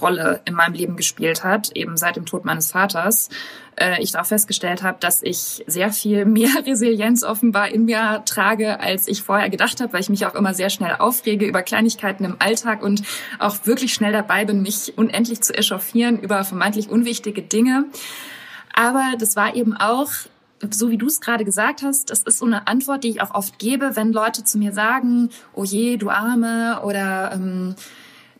Rolle 0.01 0.41
in 0.45 0.55
meinem 0.55 0.75
Leben 0.75 0.97
gespielt 0.97 1.45
hat, 1.45 1.71
eben 1.75 1.97
seit 1.97 2.17
dem 2.17 2.27
Tod 2.27 2.45
meines 2.45 2.71
Vaters, 2.71 3.29
äh, 3.77 4.03
ich 4.03 4.17
auch 4.17 4.27
festgestellt 4.27 4.83
habe, 4.83 4.99
dass 5.01 5.23
ich 5.23 5.65
sehr 5.67 5.93
viel 5.93 6.25
mehr 6.25 6.51
Resilienz 6.67 7.23
offenbar 7.23 7.69
in 7.69 7.85
mir 7.85 8.23
trage, 8.25 8.81
als 8.81 9.09
ich 9.09 9.23
vorher 9.23 9.51
gedacht 9.51 9.81
habe, 9.81 9.93
weil 9.93 10.01
ich 10.01 10.11
mich 10.11 10.27
auch 10.27 10.35
immer 10.35 10.55
sehr 10.55 10.71
schnell 10.71 10.97
aufrege 10.99 11.47
über 11.47 11.63
Kleinigkeiten 11.63 12.25
im 12.25 12.37
Alltag 12.39 12.83
und 12.83 13.03
auch 13.39 13.67
wirklich 13.67 13.95
schnell 13.95 14.13
dabei 14.13 14.45
bin, 14.45 14.63
mich 14.63 14.97
unendlich 14.97 15.43
zu 15.43 15.55
echauffieren 15.55 16.19
über 16.19 16.45
vermeintlich 16.45 16.91
unwichtige 16.91 17.43
Dinge. 17.43 17.87
Aber 18.73 19.15
das 19.19 19.37
war 19.37 19.55
eben 19.55 19.77
auch 19.77 20.11
so 20.71 20.91
wie 20.91 20.97
du 20.97 21.07
es 21.07 21.21
gerade 21.21 21.45
gesagt 21.45 21.83
hast, 21.83 22.11
das 22.11 22.23
ist 22.23 22.39
so 22.39 22.47
eine 22.47 22.67
Antwort, 22.67 23.05
die 23.05 23.11
ich 23.11 23.21
auch 23.21 23.35
oft 23.35 23.59
gebe, 23.59 23.97
wenn 23.97 24.13
Leute 24.13 24.45
zu 24.45 24.57
mir 24.57 24.73
sagen, 24.73 25.31
oh 25.53 25.65
je, 25.65 25.97
du 25.97 26.09
Arme 26.11 26.81
oder 26.85 27.33
ähm, 27.35 27.75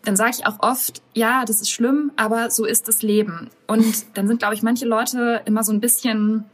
dann 0.05 0.17
sage 0.17 0.33
ich 0.39 0.47
auch 0.47 0.61
oft, 0.61 1.03
ja, 1.15 1.45
das 1.45 1.61
ist 1.61 1.71
schlimm, 1.71 2.13
aber 2.17 2.51
so 2.51 2.65
ist 2.65 2.89
das 2.89 3.03
Leben. 3.03 3.51
Und 3.67 4.07
dann 4.15 4.29
sind, 4.29 4.39
glaube 4.39 4.55
ich, 4.55 4.63
manche 4.63 4.87
Leute 4.87 5.43
immer 5.47 5.65
so 5.65 5.73
ein 5.73 5.81
bisschen 5.81 6.45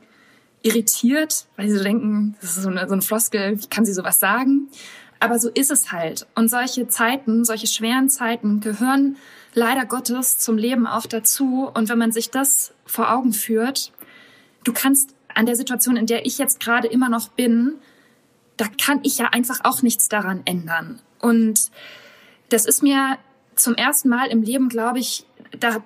irritiert, 0.62 1.46
weil 1.56 1.68
sie 1.68 1.76
so 1.76 1.82
denken, 1.82 2.36
das 2.40 2.56
ist 2.56 2.62
so 2.62 2.68
eine, 2.68 2.86
so 2.86 2.92
eine 2.92 3.02
Floskel, 3.02 3.60
wie 3.60 3.66
kann 3.66 3.84
sie 3.84 3.94
sowas 3.94 4.18
sagen? 4.18 4.68
Aber 5.18 5.38
so 5.38 5.50
ist 5.50 5.70
es 5.70 5.92
halt. 5.92 6.26
Und 6.34 6.48
solche 6.48 6.88
Zeiten, 6.88 7.44
solche 7.44 7.66
schweren 7.66 8.08
Zeiten 8.08 8.60
gehören 8.60 9.16
leider 9.52 9.84
Gottes 9.84 10.38
zum 10.38 10.56
Leben 10.56 10.86
auch 10.86 11.06
dazu. 11.06 11.70
Und 11.74 11.88
wenn 11.88 11.98
man 11.98 12.12
sich 12.12 12.30
das 12.30 12.72
vor 12.86 13.12
Augen 13.12 13.32
führt, 13.32 13.92
du 14.64 14.72
kannst 14.72 15.14
an 15.34 15.46
der 15.46 15.56
Situation, 15.56 15.96
in 15.96 16.06
der 16.06 16.26
ich 16.26 16.38
jetzt 16.38 16.60
gerade 16.60 16.88
immer 16.88 17.08
noch 17.08 17.28
bin, 17.28 17.74
da 18.56 18.66
kann 18.82 19.00
ich 19.02 19.18
ja 19.18 19.26
einfach 19.26 19.60
auch 19.64 19.82
nichts 19.82 20.08
daran 20.08 20.42
ändern. 20.44 21.00
Und 21.18 21.70
das 22.48 22.66
ist 22.66 22.82
mir 22.82 23.18
zum 23.62 23.74
ersten 23.74 24.08
Mal 24.08 24.26
im 24.28 24.42
Leben, 24.42 24.68
glaube 24.68 24.98
ich, 24.98 25.26
da, 25.58 25.82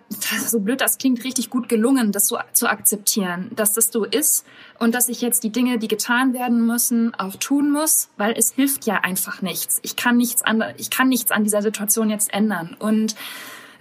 so 0.47 0.61
blöd 0.61 0.81
das 0.81 0.99
klingt, 0.99 1.25
richtig 1.25 1.51
gut 1.51 1.69
gelungen, 1.69 2.13
das 2.13 2.29
so 2.29 2.39
zu 2.53 2.69
akzeptieren, 2.69 3.51
dass 3.55 3.73
das 3.73 3.91
so 3.91 4.05
ist 4.05 4.45
und 4.79 4.95
dass 4.95 5.09
ich 5.09 5.21
jetzt 5.21 5.43
die 5.43 5.51
Dinge, 5.51 5.79
die 5.79 5.89
getan 5.89 6.35
werden 6.35 6.67
müssen, 6.67 7.15
auch 7.15 7.37
tun 7.37 7.71
muss, 7.71 8.11
weil 8.17 8.35
es 8.37 8.53
hilft 8.53 8.87
ja 8.87 9.01
einfach 9.01 9.43
nichts. 9.43 9.81
Ich 9.83 9.97
kann 9.97 10.17
nichts 10.17 10.43
an, 10.43 10.63
ich 10.77 10.91
kann 10.91 11.09
nichts 11.09 11.31
an 11.31 11.45
dieser 11.45 11.63
Situation 11.63 12.11
jetzt 12.11 12.33
ändern 12.33 12.77
und 12.79 13.15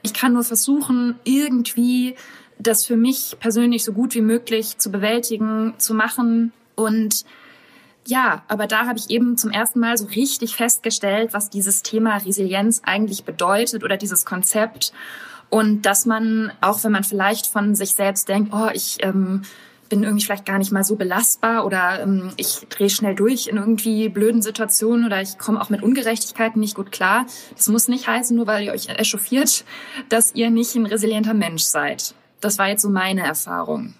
ich 0.03 0.13
kann 0.13 0.33
nur 0.33 0.43
versuchen, 0.43 1.15
irgendwie 1.23 2.15
das 2.59 2.85
für 2.85 2.95
mich 2.95 3.37
persönlich 3.39 3.83
so 3.83 3.93
gut 3.93 4.15
wie 4.15 4.21
möglich 4.21 4.77
zu 4.77 4.91
bewältigen, 4.91 5.73
zu 5.77 5.93
machen 5.93 6.53
und 6.75 7.25
ja, 8.05 8.43
aber 8.47 8.67
da 8.67 8.85
habe 8.85 8.99
ich 8.99 9.09
eben 9.09 9.37
zum 9.37 9.51
ersten 9.51 9.79
Mal 9.79 9.97
so 9.97 10.05
richtig 10.07 10.55
festgestellt, 10.55 11.33
was 11.33 11.49
dieses 11.49 11.83
Thema 11.83 12.17
Resilienz 12.17 12.81
eigentlich 12.85 13.23
bedeutet 13.23 13.83
oder 13.83 13.97
dieses 13.97 14.25
Konzept. 14.25 14.93
Und 15.49 15.83
dass 15.83 16.05
man, 16.05 16.51
auch 16.61 16.83
wenn 16.83 16.91
man 16.91 17.03
vielleicht 17.03 17.47
von 17.47 17.75
sich 17.75 17.93
selbst 17.93 18.27
denkt, 18.27 18.53
oh, 18.53 18.69
ich 18.73 18.97
ähm, 19.01 19.43
bin 19.87 20.03
irgendwie 20.03 20.25
vielleicht 20.25 20.45
gar 20.45 20.57
nicht 20.57 20.71
mal 20.71 20.83
so 20.83 20.95
belastbar 20.95 21.65
oder 21.65 22.01
ähm, 22.01 22.31
ich 22.35 22.65
drehe 22.69 22.89
schnell 22.89 23.15
durch 23.15 23.47
in 23.47 23.57
irgendwie 23.57 24.09
blöden 24.09 24.41
Situationen 24.41 25.05
oder 25.05 25.21
ich 25.21 25.37
komme 25.37 25.61
auch 25.61 25.69
mit 25.69 25.83
Ungerechtigkeiten 25.83 26.59
nicht 26.59 26.75
gut 26.75 26.91
klar. 26.91 27.25
Das 27.55 27.67
muss 27.67 27.87
nicht 27.87 28.07
heißen, 28.07 28.35
nur 28.35 28.47
weil 28.47 28.65
ihr 28.65 28.73
euch 28.73 28.89
echauffiert, 28.89 29.63
dass 30.09 30.33
ihr 30.33 30.49
nicht 30.49 30.75
ein 30.75 30.87
resilienter 30.87 31.35
Mensch 31.35 31.63
seid. 31.63 32.15
Das 32.41 32.57
war 32.57 32.67
jetzt 32.67 32.81
so 32.81 32.89
meine 32.89 33.21
Erfahrung 33.21 33.93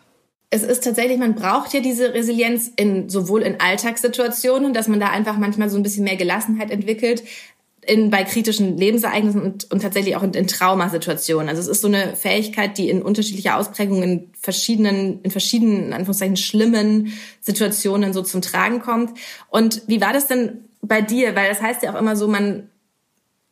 es 0.53 0.61
ist 0.61 0.83
tatsächlich, 0.83 1.17
man 1.17 1.33
braucht 1.33 1.73
ja 1.73 1.79
diese 1.79 2.13
Resilienz 2.13 2.71
in 2.75 3.09
sowohl 3.09 3.41
in 3.41 3.59
Alltagssituationen, 3.59 4.71
dass 4.71 4.87
man 4.87 4.99
da 4.99 5.09
einfach 5.09 5.39
manchmal 5.39 5.67
so 5.67 5.77
ein 5.77 5.83
bisschen 5.83 6.03
mehr 6.03 6.15
Gelassenheit 6.15 6.69
entwickelt, 6.69 7.23
in, 7.87 8.11
bei 8.11 8.23
kritischen 8.23 8.77
Lebensereignissen 8.77 9.41
und, 9.41 9.71
und 9.71 9.81
tatsächlich 9.81 10.15
auch 10.15 10.21
in, 10.21 10.31
in 10.35 10.45
Traumasituationen. 10.45 11.49
Also 11.49 11.59
es 11.59 11.67
ist 11.67 11.81
so 11.81 11.87
eine 11.87 12.15
Fähigkeit, 12.15 12.77
die 12.77 12.87
in 12.87 13.01
unterschiedlicher 13.01 13.57
Ausprägung 13.57 14.03
in 14.03 14.29
verschiedenen, 14.39 15.21
in 15.23 15.31
verschiedenen, 15.31 15.87
in 15.87 15.93
Anführungszeichen, 15.93 16.37
schlimmen 16.37 17.13
Situationen 17.41 18.13
so 18.13 18.21
zum 18.21 18.43
Tragen 18.43 18.79
kommt. 18.79 19.17
Und 19.49 19.81
wie 19.87 20.01
war 20.01 20.13
das 20.13 20.27
denn 20.27 20.65
bei 20.83 21.01
dir? 21.01 21.35
Weil 21.35 21.49
das 21.49 21.63
heißt 21.63 21.81
ja 21.81 21.95
auch 21.95 21.99
immer 21.99 22.15
so, 22.15 22.27
man, 22.27 22.69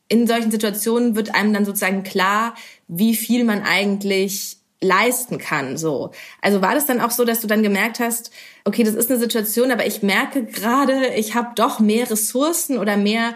in 0.07 0.27
solchen 0.27 0.51
Situationen 0.51 1.15
wird 1.15 1.33
einem 1.33 1.51
dann 1.51 1.65
sozusagen 1.65 2.03
klar, 2.03 2.53
wie 2.87 3.15
viel 3.15 3.43
man 3.43 3.63
eigentlich 3.63 4.60
leisten 4.81 5.37
kann, 5.37 5.77
so. 5.77 6.11
Also 6.41 6.61
war 6.61 6.73
das 6.73 6.87
dann 6.87 7.01
auch 7.01 7.11
so, 7.11 7.23
dass 7.23 7.39
du 7.39 7.47
dann 7.47 7.63
gemerkt 7.63 7.99
hast, 7.99 8.31
okay, 8.65 8.83
das 8.83 8.95
ist 8.95 9.09
eine 9.09 9.19
Situation, 9.19 9.71
aber 9.71 9.85
ich 9.85 10.01
merke 10.01 10.43
gerade, 10.43 11.13
ich 11.15 11.35
habe 11.35 11.49
doch 11.55 11.79
mehr 11.79 12.09
Ressourcen 12.09 12.77
oder 12.79 12.97
mehr 12.97 13.35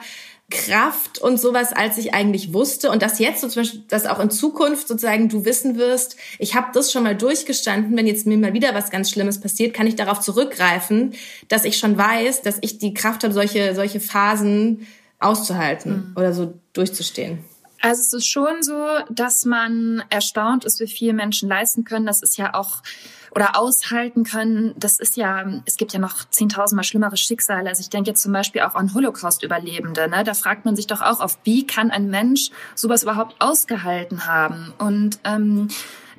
Kraft 0.51 1.17
und 1.17 1.39
sowas, 1.39 1.73
als 1.73 1.97
ich 1.97 2.13
eigentlich 2.13 2.53
wusste. 2.53 2.91
Und 2.91 3.01
dass 3.01 3.19
jetzt 3.19 3.41
so 3.41 3.47
zum 3.47 3.63
Beispiel, 3.63 3.83
dass 3.87 4.05
auch 4.05 4.19
in 4.19 4.29
Zukunft 4.29 4.87
sozusagen 4.87 5.27
du 5.27 5.43
wissen 5.43 5.77
wirst, 5.77 6.17
ich 6.37 6.55
habe 6.55 6.67
das 6.73 6.91
schon 6.91 7.03
mal 7.03 7.15
durchgestanden, 7.15 7.97
wenn 7.97 8.05
jetzt 8.05 8.27
mir 8.27 8.37
mal 8.37 8.53
wieder 8.53 8.75
was 8.75 8.91
ganz 8.91 9.09
Schlimmes 9.09 9.41
passiert, 9.41 9.73
kann 9.73 9.87
ich 9.87 9.95
darauf 9.95 10.19
zurückgreifen, 10.19 11.13
dass 11.47 11.65
ich 11.65 11.77
schon 11.77 11.97
weiß, 11.97 12.43
dass 12.43 12.57
ich 12.61 12.77
die 12.77 12.93
Kraft 12.93 13.23
habe, 13.23 13.33
solche, 13.33 13.73
solche 13.73 13.99
Phasen 13.99 14.85
auszuhalten 15.19 15.91
mhm. 15.91 16.13
oder 16.15 16.33
so 16.33 16.53
durchzustehen. 16.73 17.39
Also 17.85 18.01
es 18.01 18.13
ist 18.13 18.27
schon 18.27 18.63
so, 18.63 18.87
dass 19.11 19.45
man 19.45 20.03
erstaunt 20.09 20.65
ist, 20.65 20.79
wie 20.79 20.87
viel 20.87 21.13
Menschen 21.13 21.47
leisten 21.47 21.83
können. 21.83 22.07
Das 22.07 22.23
ist 22.23 22.35
ja 22.35 22.55
auch 22.55 22.81
oder 23.29 23.59
aushalten 23.59 24.23
können. 24.23 24.73
Das 24.75 24.99
ist 24.99 25.17
ja, 25.17 25.45
es 25.67 25.77
gibt 25.77 25.93
ja 25.93 25.99
noch 25.99 26.27
zehntausendmal 26.31 26.83
schlimmere 26.83 27.15
Schicksale. 27.15 27.69
Also 27.69 27.81
ich 27.81 27.91
denke 27.91 28.09
jetzt 28.09 28.23
zum 28.23 28.31
Beispiel 28.31 28.61
auch 28.61 28.73
an 28.73 28.95
Holocaust-Überlebende. 28.95 30.07
Ne? 30.07 30.23
Da 30.23 30.33
fragt 30.33 30.65
man 30.65 30.75
sich 30.75 30.87
doch 30.87 31.01
auch 31.01 31.19
auf, 31.19 31.37
wie 31.43 31.67
kann 31.67 31.91
ein 31.91 32.09
Mensch 32.09 32.49
sowas 32.73 33.03
überhaupt 33.03 33.35
ausgehalten 33.37 34.25
haben? 34.25 34.73
Und 34.79 35.19
ähm, 35.23 35.67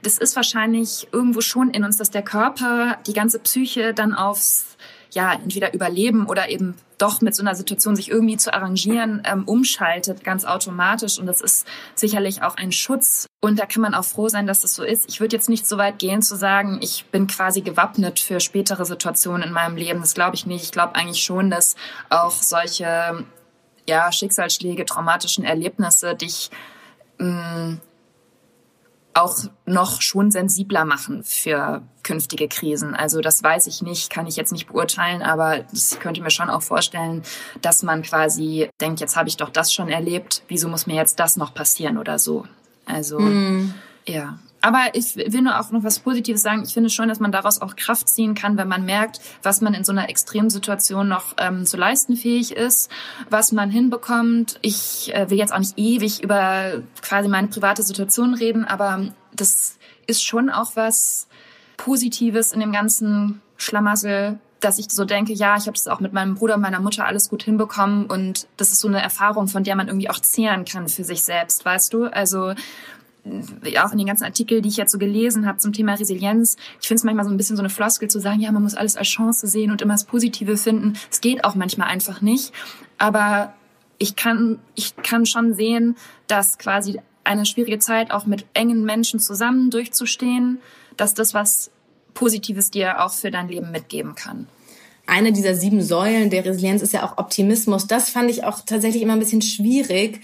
das 0.05 0.19
ist 0.19 0.37
wahrscheinlich 0.37 1.09
irgendwo 1.11 1.41
schon 1.41 1.71
in 1.71 1.83
uns, 1.83 1.97
dass 1.97 2.11
der 2.13 2.23
Körper, 2.23 2.99
die 3.09 3.13
ganze 3.13 3.41
Psyche 3.41 3.93
dann 3.93 4.15
aufs 4.15 4.76
ja, 5.17 5.33
entweder 5.33 5.73
überleben 5.73 6.27
oder 6.27 6.51
eben 6.51 6.75
doch 6.99 7.23
mit 7.23 7.35
so 7.35 7.43
einer 7.43 7.55
Situation 7.55 7.97
sich 7.97 8.11
irgendwie 8.11 8.37
zu 8.37 8.53
arrangieren, 8.53 9.23
ähm, 9.25 9.45
umschaltet, 9.45 10.23
ganz 10.23 10.45
automatisch. 10.45 11.19
Und 11.19 11.25
das 11.25 11.41
ist 11.41 11.67
sicherlich 11.95 12.43
auch 12.43 12.57
ein 12.57 12.71
Schutz. 12.71 13.27
Und 13.41 13.59
da 13.59 13.65
kann 13.65 13.81
man 13.81 13.95
auch 13.95 14.05
froh 14.05 14.29
sein, 14.29 14.47
dass 14.47 14.61
das 14.61 14.75
so 14.75 14.85
ist. 14.85 15.09
Ich 15.09 15.21
würde 15.21 15.35
jetzt 15.35 15.49
nicht 15.49 15.67
so 15.67 15.79
weit 15.79 15.99
gehen 15.99 16.21
zu 16.21 16.37
sagen, 16.37 16.81
ich 16.83 17.07
bin 17.07 17.27
quasi 17.29 17.63
gewappnet 17.63 18.21
für 18.21 18.41
spätere 18.41 18.85
Situationen 18.85 19.43
in 19.43 19.53
meinem 19.55 19.77
Leben. 19.77 20.01
Das 20.01 20.13
glaube 20.13 20.37
ich 20.37 20.45
nicht. 20.45 20.65
Ich 20.65 20.73
glaube 20.73 20.95
eigentlich 20.97 21.25
schon, 21.25 21.49
dass 21.49 21.77
auch 22.11 22.33
solche 22.33 23.25
ja, 23.89 24.13
Schicksalsschläge, 24.13 24.85
traumatischen 24.85 25.45
Erlebnisse 25.45 26.15
dich 26.15 26.51
mh, 27.17 27.27
mm, 27.27 27.81
auch 29.17 29.39
noch 29.65 30.03
schon 30.03 30.31
sensibler 30.31 30.85
machen 30.85 31.25
für 31.25 31.83
künftige 32.03 32.49
Krisen. 32.49 32.95
Also 32.95 33.21
das 33.21 33.43
weiß 33.43 33.67
ich 33.67 33.83
nicht, 33.83 34.11
kann 34.11 34.27
ich 34.27 34.37
jetzt 34.37 34.53
nicht 34.53 34.69
beurteilen, 34.69 35.23
aber 35.23 35.61
das 35.71 35.99
könnte 35.99 36.21
mir 36.21 36.31
schon 36.31 36.51
auch 36.51 36.63
vorstellen, 36.63 37.23
dass 37.63 37.83
man 37.83 38.03
quasi 38.03 38.69
denkt, 38.81 39.01
jetzt 39.01 39.17
habe 39.17 39.29
ich 39.29 39.37
doch 39.37 39.51
das 39.51 39.73
schon 39.73 39.89
erlebt, 39.89 40.43
wieso 40.49 40.69
muss 40.69 40.87
mir 40.87 40.97
jetzt 40.97 41.19
das 41.19 41.37
noch 41.37 41.55
passieren 41.55 41.99
oder 41.99 42.19
so. 42.19 42.47
Also 42.85 43.19
mm. 43.19 43.75
Ja. 44.09 44.39
Aber 44.67 44.95
ich 44.95 45.15
will 45.15 45.43
nur 45.43 45.61
auch 45.61 45.71
noch 45.71 45.85
was 45.85 46.01
Positives 46.01 46.43
sagen. 46.43 46.65
Ich 46.65 46.75
finde 46.75 46.91
schon, 46.91 47.09
dass 47.09 47.21
man 47.21 47.31
daraus 47.31 47.63
auch 47.63 47.77
Kraft 47.77 48.09
ziehen 48.09 48.35
kann, 48.35 48.57
wenn 48.57 48.67
man 48.67 48.85
merkt, 48.85 49.21
was 49.43 49.61
man 49.61 49.75
in 49.75 49.85
so 49.85 49.93
einer 49.93 50.09
Extremsituation 50.09 51.07
noch 51.07 51.35
ähm, 51.39 51.67
zu 51.67 51.77
leisten 51.77 52.17
fähig 52.17 52.51
ist, 52.53 52.91
was 53.31 53.53
man 53.53 53.71
hinbekommt. 53.71 54.59
Ich 54.63 55.15
äh, 55.15 55.31
will 55.31 55.39
jetzt 55.39 55.53
auch 55.53 55.61
nicht 55.61 55.75
ewig 55.79 56.21
über 56.21 56.83
quasi 57.01 57.29
meine 57.29 57.47
private 57.47 57.85
Situation 57.85 58.35
reden, 58.35 58.65
aber 58.65 59.07
das 59.33 59.79
ist 60.09 60.25
schon 60.25 60.51
auch 60.51 60.75
was 60.75 61.29
Positives 61.77 62.53
in 62.53 62.59
dem 62.59 62.73
ganzen 62.73 63.43
Schlamassel, 63.59 64.41
dass 64.61 64.79
ich 64.79 64.91
so 64.91 65.05
denke, 65.05 65.33
ja, 65.33 65.57
ich 65.57 65.67
habe 65.67 65.75
das 65.75 65.87
auch 65.87 66.01
mit 66.01 66.13
meinem 66.13 66.35
Bruder 66.35 66.55
und 66.57 66.63
meiner 66.63 66.81
Mutter 66.81 67.07
alles 67.07 67.29
gut 67.29 67.43
hinbekommen 67.43 68.07
und 68.07 68.49
das 68.57 68.73
ist 68.73 68.81
so 68.81 68.89
eine 68.89 69.03
Erfahrung, 69.03 69.49
von 69.49 69.63
der 69.63 69.77
man 69.77 69.87
irgendwie 69.87 70.11
auch 70.11 70.19
zehren 70.19 70.65
kann 70.65 70.89
für 70.89 71.05
sich 71.05 71.23
selbst, 71.23 71.65
weißt 71.65 71.93
du? 71.93 72.07
Also 72.07 72.55
auch 73.81 73.93
in 73.93 73.99
den 73.99 74.07
ganzen 74.07 74.25
Artikeln, 74.25 74.63
die 74.63 74.69
ich 74.69 74.77
jetzt 74.77 74.93
so 74.93 74.99
gelesen 74.99 75.47
habe 75.47 75.59
zum 75.59 75.73
Thema 75.73 75.95
Resilienz, 75.95 76.57
ich 76.81 76.89
finde 76.89 76.99
es 76.99 77.05
manchmal 77.05 77.25
so 77.25 77.31
ein 77.31 77.37
bisschen 77.37 77.57
so 77.57 77.63
eine 77.63 77.71
Floskel 77.71 78.09
zu 78.09 78.21
sagen, 78.21 78.41
ja, 78.41 78.53
man 78.53 78.63
muss 78.63 78.75
alles 78.75 78.97
als 78.97 79.09
Chance 79.09 79.47
sehen 79.47 79.71
und 79.71 79.83
immer 79.83 79.95
das 79.95 80.05
Positive 80.05 80.57
finden. 80.57 80.95
Es 81.11 81.21
geht 81.21 81.45
auch 81.45 81.55
manchmal 81.55 81.89
einfach 81.89 82.21
nicht. 82.21 82.53
Aber 82.99 83.55
ich 83.99 84.17
kann, 84.17 84.59
ich 84.75 84.97
kann 84.97 85.27
schon 85.27 85.55
sehen, 85.55 85.97
dass 86.27 86.59
quasi 86.59 87.01
eine 87.25 87.47
schwierige 87.47 87.79
Zeit 87.79 88.11
auch 88.11 88.27
mit 88.27 88.47
engen 88.55 88.85
Menschen 88.85 89.21
zusammen 89.21 89.71
durchzustehen, 89.71 90.61
dass 90.97 91.15
das 91.15 91.35
was 91.35 91.71
Positives 92.15 92.71
dir 92.71 93.05
auch 93.05 93.13
für 93.13 93.31
dein 93.31 93.49
Leben 93.49 93.71
mitgeben 93.71 94.15
kann 94.15 94.47
eine 95.07 95.33
dieser 95.33 95.55
sieben 95.55 95.83
Säulen 95.83 96.31
der 96.31 96.45
Resilienz 96.45 96.83
ist 96.83 96.93
ja 96.93 97.05
auch 97.05 97.19
Optimismus. 97.19 97.87
Das 97.87 98.11
fand 98.11 98.31
ich 98.31 98.45
auch 98.45 98.61
tatsächlich 98.67 99.03
immer 99.03 99.13
ein 99.13 99.21
bisschen 99.21 99.43
schwierig, 99.43 100.21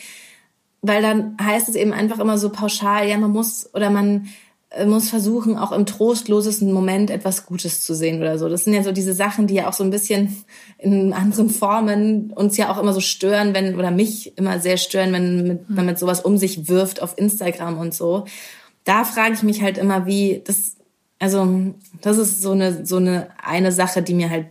weil 0.82 1.00
dann 1.00 1.36
heißt 1.40 1.68
es 1.68 1.76
eben 1.76 1.92
einfach 1.92 2.18
immer 2.18 2.36
so 2.38 2.50
pauschal, 2.50 3.08
ja, 3.08 3.16
man 3.16 3.30
muss 3.30 3.72
oder 3.72 3.88
man 3.88 4.28
äh, 4.70 4.84
muss 4.84 5.10
versuchen, 5.10 5.56
auch 5.56 5.70
im 5.72 5.86
trostlosesten 5.86 6.72
Moment 6.72 7.10
etwas 7.10 7.46
Gutes 7.46 7.84
zu 7.84 7.94
sehen 7.94 8.20
oder 8.20 8.38
so. 8.38 8.48
Das 8.48 8.64
sind 8.64 8.74
ja 8.74 8.82
so 8.82 8.90
diese 8.90 9.14
Sachen, 9.14 9.46
die 9.46 9.54
ja 9.54 9.68
auch 9.68 9.72
so 9.72 9.84
ein 9.84 9.90
bisschen 9.90 10.44
in 10.78 11.12
anderen 11.12 11.50
Formen 11.50 12.32
uns 12.32 12.56
ja 12.56 12.70
auch 12.70 12.78
immer 12.78 12.92
so 12.92 13.00
stören, 13.00 13.54
wenn, 13.54 13.78
oder 13.78 13.92
mich 13.92 14.36
immer 14.36 14.58
sehr 14.58 14.76
stören, 14.76 15.12
wenn 15.12 15.46
mit, 15.46 15.70
man 15.70 15.86
mit 15.86 15.98
sowas 15.98 16.20
um 16.20 16.36
sich 16.36 16.68
wirft 16.68 17.00
auf 17.00 17.16
Instagram 17.16 17.78
und 17.78 17.94
so. 17.94 18.24
Da 18.84 19.04
frage 19.04 19.34
ich 19.34 19.44
mich 19.44 19.62
halt 19.62 19.78
immer, 19.78 20.06
wie, 20.06 20.42
das, 20.44 20.76
also, 21.20 21.74
das 22.00 22.18
ist 22.18 22.42
so 22.42 22.50
eine, 22.50 22.84
so 22.84 22.96
eine, 22.96 23.28
eine 23.40 23.70
Sache, 23.70 24.02
die 24.02 24.14
mir 24.14 24.30
halt 24.30 24.46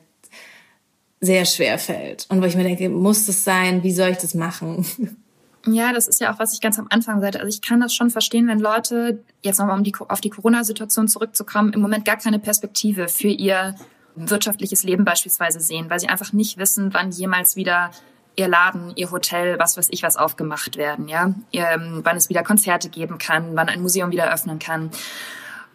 sehr 1.19 1.45
schwer 1.45 1.77
fällt. 1.77 2.25
Und 2.29 2.41
wo 2.41 2.45
ich 2.45 2.55
mir 2.55 2.63
denke, 2.63 2.87
muss 2.89 3.25
das 3.25 3.43
sein? 3.43 3.83
Wie 3.83 3.91
soll 3.91 4.09
ich 4.09 4.17
das 4.17 4.33
machen? 4.33 4.85
Ja, 5.65 5.93
das 5.93 6.07
ist 6.07 6.19
ja 6.19 6.33
auch, 6.33 6.39
was 6.39 6.53
ich 6.53 6.61
ganz 6.61 6.79
am 6.79 6.87
Anfang 6.89 7.21
sagte. 7.21 7.39
Also 7.39 7.49
ich 7.49 7.61
kann 7.61 7.79
das 7.79 7.93
schon 7.93 8.09
verstehen, 8.09 8.47
wenn 8.47 8.59
Leute, 8.59 9.23
jetzt 9.43 9.59
nochmal 9.59 9.77
um 9.77 9.83
die, 9.83 9.93
auf 10.07 10.21
die 10.21 10.29
Corona-Situation 10.29 11.07
zurückzukommen, 11.07 11.73
im 11.73 11.81
Moment 11.81 12.05
gar 12.05 12.17
keine 12.17 12.39
Perspektive 12.39 13.07
für 13.07 13.27
ihr 13.27 13.75
wirtschaftliches 14.15 14.83
Leben 14.83 15.05
beispielsweise 15.05 15.59
sehen, 15.59 15.89
weil 15.89 15.99
sie 15.99 16.09
einfach 16.09 16.33
nicht 16.33 16.57
wissen, 16.57 16.93
wann 16.93 17.11
jemals 17.11 17.55
wieder 17.55 17.91
ihr 18.35 18.47
Laden, 18.47 18.93
ihr 18.95 19.11
Hotel, 19.11 19.59
was 19.59 19.77
weiß 19.77 19.89
ich 19.91 20.03
was 20.03 20.17
aufgemacht 20.17 20.77
werden, 20.77 21.07
ja, 21.07 21.33
ähm, 21.51 22.01
wann 22.03 22.17
es 22.17 22.29
wieder 22.29 22.43
Konzerte 22.43 22.89
geben 22.89 23.17
kann, 23.17 23.55
wann 23.55 23.69
ein 23.69 23.81
Museum 23.81 24.11
wieder 24.11 24.33
öffnen 24.33 24.57
kann. 24.57 24.89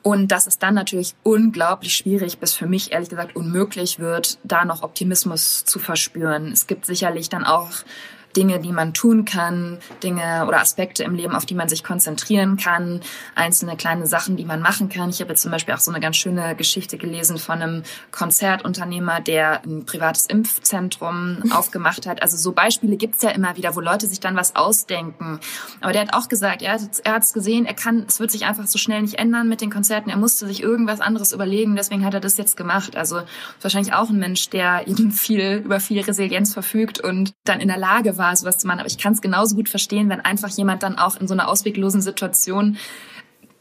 Und 0.02 0.30
dass 0.30 0.46
es 0.46 0.58
dann 0.58 0.74
natürlich 0.74 1.14
unglaublich 1.22 1.94
schwierig 1.94 2.38
bis 2.38 2.54
für 2.54 2.66
mich 2.66 2.92
ehrlich 2.92 3.08
gesagt 3.08 3.34
unmöglich 3.34 3.98
wird, 3.98 4.38
da 4.44 4.64
noch 4.64 4.82
Optimismus 4.82 5.64
zu 5.64 5.78
verspüren. 5.78 6.52
Es 6.52 6.66
gibt 6.66 6.86
sicherlich 6.86 7.28
dann 7.28 7.44
auch 7.44 7.70
Dinge, 8.36 8.60
die 8.60 8.72
man 8.72 8.92
tun 8.92 9.24
kann, 9.24 9.78
Dinge 10.02 10.44
oder 10.46 10.60
Aspekte 10.60 11.02
im 11.04 11.14
Leben, 11.14 11.34
auf 11.34 11.46
die 11.46 11.54
man 11.54 11.68
sich 11.68 11.82
konzentrieren 11.82 12.56
kann, 12.56 13.00
einzelne 13.34 13.76
kleine 13.76 14.06
Sachen, 14.06 14.36
die 14.36 14.44
man 14.44 14.60
machen 14.60 14.88
kann. 14.88 15.10
Ich 15.10 15.20
habe 15.20 15.30
jetzt 15.30 15.42
zum 15.42 15.50
Beispiel 15.50 15.74
auch 15.74 15.80
so 15.80 15.90
eine 15.90 16.00
ganz 16.00 16.16
schöne 16.16 16.54
Geschichte 16.54 16.98
gelesen 16.98 17.38
von 17.38 17.62
einem 17.62 17.82
Konzertunternehmer, 18.10 19.20
der 19.20 19.62
ein 19.64 19.86
privates 19.86 20.26
Impfzentrum 20.26 21.42
aufgemacht 21.50 22.06
hat. 22.06 22.22
Also 22.22 22.36
so 22.36 22.52
Beispiele 22.52 22.96
gibt's 22.96 23.22
ja 23.22 23.30
immer 23.30 23.56
wieder, 23.56 23.74
wo 23.74 23.80
Leute 23.80 24.06
sich 24.06 24.20
dann 24.20 24.36
was 24.36 24.54
ausdenken. 24.54 25.40
Aber 25.80 25.92
der 25.92 26.02
hat 26.02 26.14
auch 26.14 26.28
gesagt, 26.28 26.62
er 26.62 26.72
hat 26.74 27.22
es 27.22 27.32
gesehen, 27.32 27.64
er 27.64 27.74
kann, 27.74 28.04
es 28.06 28.20
wird 28.20 28.30
sich 28.30 28.44
einfach 28.44 28.66
so 28.66 28.78
schnell 28.78 29.02
nicht 29.02 29.18
ändern 29.18 29.48
mit 29.48 29.60
den 29.60 29.70
Konzerten. 29.70 30.10
Er 30.10 30.16
musste 30.16 30.46
sich 30.46 30.62
irgendwas 30.62 31.00
anderes 31.00 31.32
überlegen, 31.32 31.76
deswegen 31.76 32.04
hat 32.04 32.14
er 32.14 32.20
das 32.20 32.36
jetzt 32.36 32.56
gemacht. 32.56 32.96
Also 32.96 33.22
wahrscheinlich 33.62 33.94
auch 33.94 34.10
ein 34.10 34.18
Mensch, 34.18 34.50
der 34.50 34.86
eben 34.86 35.10
viel 35.26 35.62
über 35.64 35.80
viel 35.80 36.02
Resilienz 36.02 36.52
verfügt 36.52 37.00
und 37.00 37.32
dann 37.44 37.60
in 37.60 37.68
der 37.68 37.78
Lage 37.78 38.18
war, 38.18 38.25
war, 38.26 38.36
sowas 38.36 38.58
zu 38.58 38.66
machen. 38.66 38.80
Aber 38.80 38.88
ich 38.88 38.98
kann 38.98 39.12
es 39.12 39.20
genauso 39.20 39.54
gut 39.56 39.68
verstehen, 39.68 40.08
wenn 40.08 40.20
einfach 40.20 40.48
jemand 40.48 40.82
dann 40.82 40.98
auch 40.98 41.16
in 41.16 41.28
so 41.28 41.34
einer 41.34 41.48
ausweglosen 41.48 42.02
Situation 42.02 42.76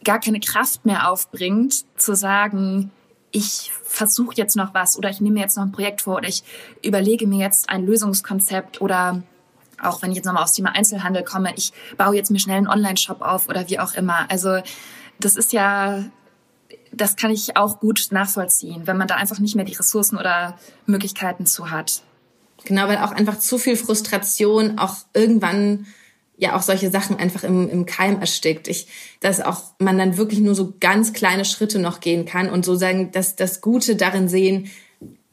gar 0.04 0.20
keine 0.20 0.40
Kraft 0.40 0.86
mehr 0.86 1.10
aufbringt, 1.10 1.86
zu 2.00 2.16
sagen, 2.16 2.92
ich 3.32 3.72
versuche 3.84 4.36
jetzt 4.36 4.56
noch 4.56 4.74
was 4.74 4.98
oder 4.98 5.10
ich 5.10 5.20
nehme 5.20 5.36
mir 5.36 5.42
jetzt 5.42 5.58
noch 5.58 5.64
ein 5.64 5.72
Projekt 5.72 6.04
vor 6.04 6.18
oder 6.18 6.30
ich 6.30 6.44
überlege 6.84 7.28
mir 7.28 7.40
jetzt 7.40 7.70
ein 7.70 7.86
Lösungskonzept 7.86 8.82
oder 8.82 9.24
auch 9.82 10.02
wenn 10.02 10.12
ich 10.12 10.16
jetzt 10.16 10.26
nochmal 10.26 10.44
aufs 10.44 10.54
Thema 10.54 10.74
Einzelhandel 10.74 11.24
komme, 11.24 11.52
ich 11.56 11.74
baue 11.98 12.16
jetzt 12.16 12.32
mir 12.32 12.40
schnell 12.40 12.58
einen 12.58 12.68
Online-Shop 12.68 13.22
auf 13.22 13.50
oder 13.50 13.68
wie 13.70 13.80
auch 13.80 13.94
immer. 13.96 14.30
Also 14.30 14.62
das 15.20 15.36
ist 15.36 15.52
ja, 15.52 16.06
das 16.94 17.18
kann 17.18 17.32
ich 17.32 17.58
auch 17.58 17.80
gut 17.80 18.08
nachvollziehen, 18.12 18.88
wenn 18.88 18.96
man 18.96 19.08
da 19.08 19.16
einfach 19.16 19.40
nicht 19.40 19.56
mehr 19.56 19.66
die 19.66 19.74
Ressourcen 19.74 20.18
oder 20.18 20.58
Möglichkeiten 20.86 21.46
zu 21.46 21.72
hat. 21.72 22.04
Genau, 22.64 22.88
weil 22.88 22.98
auch 22.98 23.12
einfach 23.12 23.38
zu 23.40 23.58
viel 23.58 23.76
Frustration 23.76 24.80
auch 24.80 24.96
irgendwann 25.14 25.86
ja 26.38 26.56
auch 26.56 26.62
solche 26.62 26.92
Sachen 26.92 27.18
einfach 27.18 27.44
im, 27.44 27.70
im 27.70 27.86
Keim 27.86 28.20
erstickt. 28.20 28.68
Ich, 28.68 28.88
dass 29.22 29.42
auch 29.42 29.62
man 29.80 29.98
dann 29.98 30.18
wirklich 30.18 30.40
nur 30.40 30.56
so 30.56 30.74
ganz 30.80 31.14
kleine 31.14 31.46
Schritte 31.46 31.80
noch 31.80 32.00
gehen 32.00 32.26
kann 32.26 32.50
und 32.50 32.66
so 32.66 32.76
sagen, 32.76 33.12
dass 33.12 33.36
das 33.36 33.62
Gute 33.62 33.96
darin 33.96 34.28
sehen, 34.28 34.70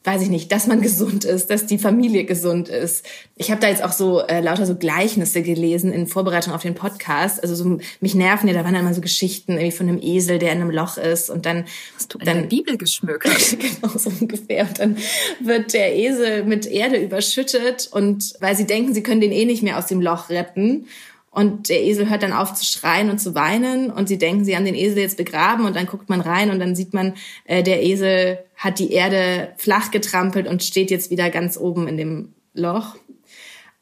weiß 0.03 0.21
ich 0.21 0.29
nicht, 0.29 0.51
dass 0.51 0.67
man 0.67 0.81
gesund 0.83 1.25
ist, 1.25 1.49
dass 1.49 1.65
die 1.65 1.77
Familie 1.77 2.25
gesund 2.25 2.69
ist. 2.69 3.05
Ich 3.35 3.51
habe 3.51 3.61
da 3.61 3.67
jetzt 3.67 3.83
auch 3.83 3.91
so 3.91 4.21
äh, 4.21 4.41
lauter 4.41 4.65
so 4.65 4.75
Gleichnisse 4.75 5.41
gelesen 5.41 5.91
in 5.91 6.07
Vorbereitung 6.07 6.53
auf 6.53 6.61
den 6.61 6.75
Podcast. 6.75 7.41
Also 7.41 7.55
so 7.55 7.79
mich 8.01 8.15
nerven 8.15 8.47
ja, 8.47 8.53
da 8.53 8.63
waren 8.63 8.73
dann 8.73 8.83
immer 8.83 8.93
so 8.93 9.01
Geschichten 9.01 9.53
irgendwie 9.53 9.71
von 9.71 9.87
einem 9.87 10.01
Esel, 10.01 10.39
der 10.39 10.51
in 10.51 10.61
einem 10.61 10.71
Loch 10.71 10.97
ist 10.97 11.29
und 11.29 11.45
dann 11.45 11.65
Hast 11.95 12.13
du 12.13 12.17
dann 12.17 12.37
eine 12.37 12.47
Bibel 12.47 12.77
geschmückt. 12.77 13.23
genau 13.59 13.97
so 13.97 14.11
ungefähr 14.19 14.67
und 14.67 14.79
dann 14.79 14.97
wird 15.41 15.73
der 15.73 15.95
Esel 15.95 16.43
mit 16.43 16.65
Erde 16.65 16.97
überschüttet 16.97 17.87
und 17.91 18.33
weil 18.39 18.55
sie 18.55 18.65
denken, 18.65 18.93
sie 18.93 19.03
können 19.03 19.21
den 19.21 19.31
eh 19.31 19.45
nicht 19.45 19.63
mehr 19.63 19.77
aus 19.77 19.87
dem 19.87 20.01
Loch 20.01 20.29
retten 20.29 20.87
und 21.33 21.69
der 21.69 21.81
Esel 21.81 22.09
hört 22.09 22.21
dann 22.21 22.31
auf 22.31 22.53
zu 22.53 22.63
schreien 22.63 23.09
und 23.09 23.17
zu 23.17 23.33
weinen 23.33 23.89
und 23.89 24.07
sie 24.07 24.19
denken, 24.19 24.45
sie 24.45 24.55
haben 24.55 24.65
den 24.65 24.75
Esel 24.75 24.99
jetzt 24.99 25.17
begraben 25.17 25.65
und 25.65 25.75
dann 25.75 25.87
guckt 25.87 26.07
man 26.07 26.21
rein 26.21 26.51
und 26.51 26.59
dann 26.59 26.75
sieht 26.75 26.93
man, 26.93 27.15
äh, 27.45 27.63
der 27.63 27.81
Esel 27.83 28.37
hat 28.55 28.77
die 28.77 28.91
Erde 28.91 29.53
flach 29.57 29.89
getrampelt 29.89 30.47
und 30.47 30.63
steht 30.63 30.91
jetzt 30.91 31.09
wieder 31.09 31.31
ganz 31.31 31.57
oben 31.57 31.87
in 31.87 31.97
dem 31.97 32.33
Loch. 32.53 32.95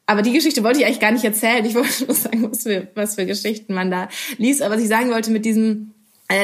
Aber 0.06 0.22
die 0.22 0.32
Geschichte 0.32 0.64
wollte 0.64 0.80
ich 0.80 0.86
eigentlich 0.86 1.02
gar 1.02 1.12
nicht 1.12 1.26
erzählen. 1.26 1.66
Ich 1.66 1.76
wollte 1.76 2.06
nur 2.06 2.16
sagen, 2.16 2.50
was 2.50 2.64
für, 2.64 2.88
was 2.96 3.16
für 3.16 3.26
Geschichten 3.26 3.74
man 3.74 3.92
da 3.92 4.08
liest. 4.38 4.62
Aber 4.62 4.76
was 4.76 4.82
ich 4.82 4.90
sagen 4.90 5.10
wollte 5.12 5.32
mit 5.32 5.46
diesem, 5.46 5.94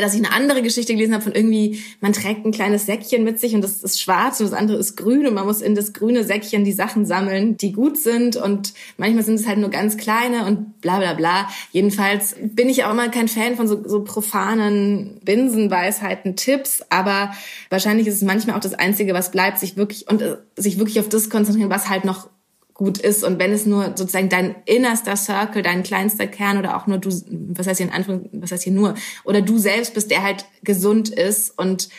dass 0.01 0.13
ich 0.13 0.24
eine 0.24 0.34
andere 0.34 0.62
Geschichte 0.62 0.94
gelesen 0.94 1.13
habe 1.13 1.24
von 1.24 1.34
irgendwie, 1.34 1.82
man 2.02 2.13
trägt 2.13 2.45
ein 2.45 2.52
kleines 2.52 2.86
Säckchen 2.86 3.23
mit 3.23 3.39
sich 3.39 3.56
und 3.56 3.62
das 3.62 3.84
ist 3.84 4.02
schwarz 4.02 4.39
und 4.39 4.50
das 4.50 4.58
andere 4.58 4.78
ist 4.78 4.95
grün 4.95 5.28
und 5.28 5.34
man 5.34 5.45
muss 5.45 5.62
in 5.62 5.76
das 5.76 5.93
grüne 5.93 6.23
Säckchen 6.23 6.63
die 6.63 6.71
Sachen 6.73 7.06
sammeln, 7.06 7.58
die 7.58 7.71
gut 7.71 7.97
sind 7.97 8.36
und 8.36 8.73
manchmal 8.97 9.23
sind 9.23 9.36
es 9.36 9.47
halt 9.47 9.60
nur 9.60 9.69
ganz 9.69 9.97
kleine 9.97 10.45
und 10.45 10.82
bla 10.82 11.00
bla 11.00 11.13
bla. 11.13 11.50
Jedenfalls 11.71 12.36
bin 12.41 12.69
ich 12.69 12.84
auch 12.84 12.91
immer 12.91 13.10
kein 13.10 13.28
Fan 13.28 13.56
von 13.56 13.67
so, 13.67 13.82
so 13.88 14.04
profanen 14.04 15.19
Binsenweisheiten, 15.23 16.36
Tipps, 16.36 16.84
aber 16.89 17.34
wahrscheinlich 17.69 18.08
ist 18.08 18.15
es 18.15 18.21
manchmal 18.21 18.56
auch 18.56 18.62
das 18.62 18.73
Einzige, 18.73 19.13
was 19.13 19.32
bleibt, 19.32 19.60
sich 19.60 19.78
wirklich 19.78 20.08
und 20.10 20.21
äh, 20.21 20.38
sich 20.56 20.80
wirklich 20.80 21.00
auf 21.00 21.10
das 21.10 21.30
konzentrieren, 21.30 21.69
was 21.69 21.89
halt 21.89 22.06
noch 22.06 22.30
gut 22.78 23.00
ist. 23.00 23.24
Und 23.24 23.40
wenn 23.40 23.52
es 23.52 23.66
nur 23.66 23.86
sozusagen 23.96 24.30
dein 24.30 24.56
innerster 24.66 25.16
Circle, 25.18 25.63
dein 25.63 25.84
kleinster 25.84 26.28
Kern 26.28 26.58
oder 26.58 26.78
auch 26.78 26.88
nur 26.88 27.00
du, 27.00 27.10
was 27.10 27.68
heißt 27.68 27.80
hier 27.80 27.88
in 27.88 27.94
Anführung, 27.94 28.30
was 28.32 28.52
heißt 28.52 28.63
hier 28.63 28.74
nur, 28.74 28.94
oder 29.24 29.42
du 29.42 29.58
selbst 29.58 29.96
bist, 29.96 30.12
der 30.12 30.24
halt 30.24 30.46
gesund 30.63 31.10
ist 31.10 31.58
und 31.58 31.90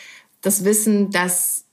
das 0.41 0.63
Wissen, 0.63 1.11
dass, 1.11 1.65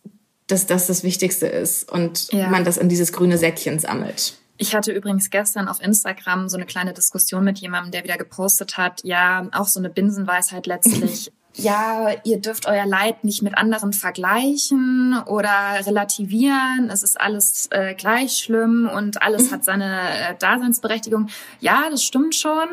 dass 0.49 0.67
das 0.67 0.89
das 0.89 1.05
Wichtigste 1.05 1.47
ist 1.47 1.91
und 1.91 2.33
ja. 2.33 2.49
man 2.49 2.65
das 2.65 2.77
in 2.77 2.89
dieses 2.89 3.13
grüne 3.13 3.39
Säckchen 3.39 3.79
sammelt. 3.79 4.37
Ich 4.59 4.75
hatte 4.75 4.91
übrigens 4.91 5.31
gestern 5.31 5.69
auf 5.69 5.81
Instagram 5.81 6.49
so 6.49 6.57
eine 6.57 6.67
kleine 6.67 6.93
Diskussion 6.93 7.45
mit 7.45 7.59
jemandem, 7.59 7.93
der 7.93 8.05
wieder 8.05 8.17
gepostet 8.17 8.77
hat, 8.77 9.03
ja, 9.05 9.49
auch 9.53 9.69
so 9.69 9.79
eine 9.79 9.91
Binsenweisheit 9.91 10.67
letztlich. 10.67 11.33
ja, 11.57 12.11
ihr 12.25 12.39
dürft 12.39 12.67
euer 12.67 12.85
Leid 12.85 13.25
nicht 13.25 13.43
mit 13.43 13.57
anderen 13.57 13.95
vergleichen 13.95 15.19
oder 15.27 15.87
relativieren. 15.87 16.91
Es 16.93 17.03
ist 17.03 17.19
alles 17.19 17.69
äh, 17.71 17.95
gleich 17.95 18.37
schlimm 18.37 18.89
und 18.95 19.23
alles 19.23 19.51
hat 19.53 19.65
seine 19.65 20.01
äh, 20.01 20.35
Daseinsberechtigung. 20.39 21.29
Ja, 21.61 21.89
das 21.91 22.05
stimmt 22.05 22.35
schon. 22.35 22.69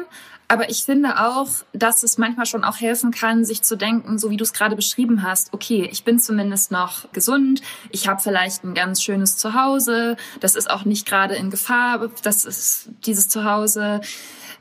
Aber 0.50 0.69
ich 0.69 0.84
finde 0.84 1.19
auch, 1.19 1.48
dass 1.72 2.04
es 2.04 2.17
manchmal 2.17 2.46
schon 2.46 2.65
auch 2.65 2.80
helfen 2.80 3.12
kann, 3.12 3.46
sich 3.46 3.63
zu 3.63 3.78
denken, 3.78 4.19
so 4.19 4.30
wie 4.30 4.38
du 4.38 4.43
es 4.43 4.54
gerade 4.54 4.76
beschrieben 4.76 5.24
hast, 5.24 5.54
okay, 5.54 5.88
ich 5.91 6.04
bin 6.04 6.19
zumindest 6.19 6.69
noch 6.69 7.12
gesund, 7.13 7.62
ich 7.89 8.08
habe 8.08 8.22
vielleicht 8.22 8.63
ein 8.63 8.74
ganz 8.74 9.02
schönes 9.02 9.38
Zuhause, 9.38 10.17
das 10.41 10.56
ist 10.56 10.69
auch 10.69 10.84
nicht 10.84 11.08
gerade 11.08 11.36
in 11.36 11.50
Gefahr, 11.50 12.10
das 12.22 12.43
ist 12.43 12.89
dieses 13.06 13.30
Zuhause 13.30 14.02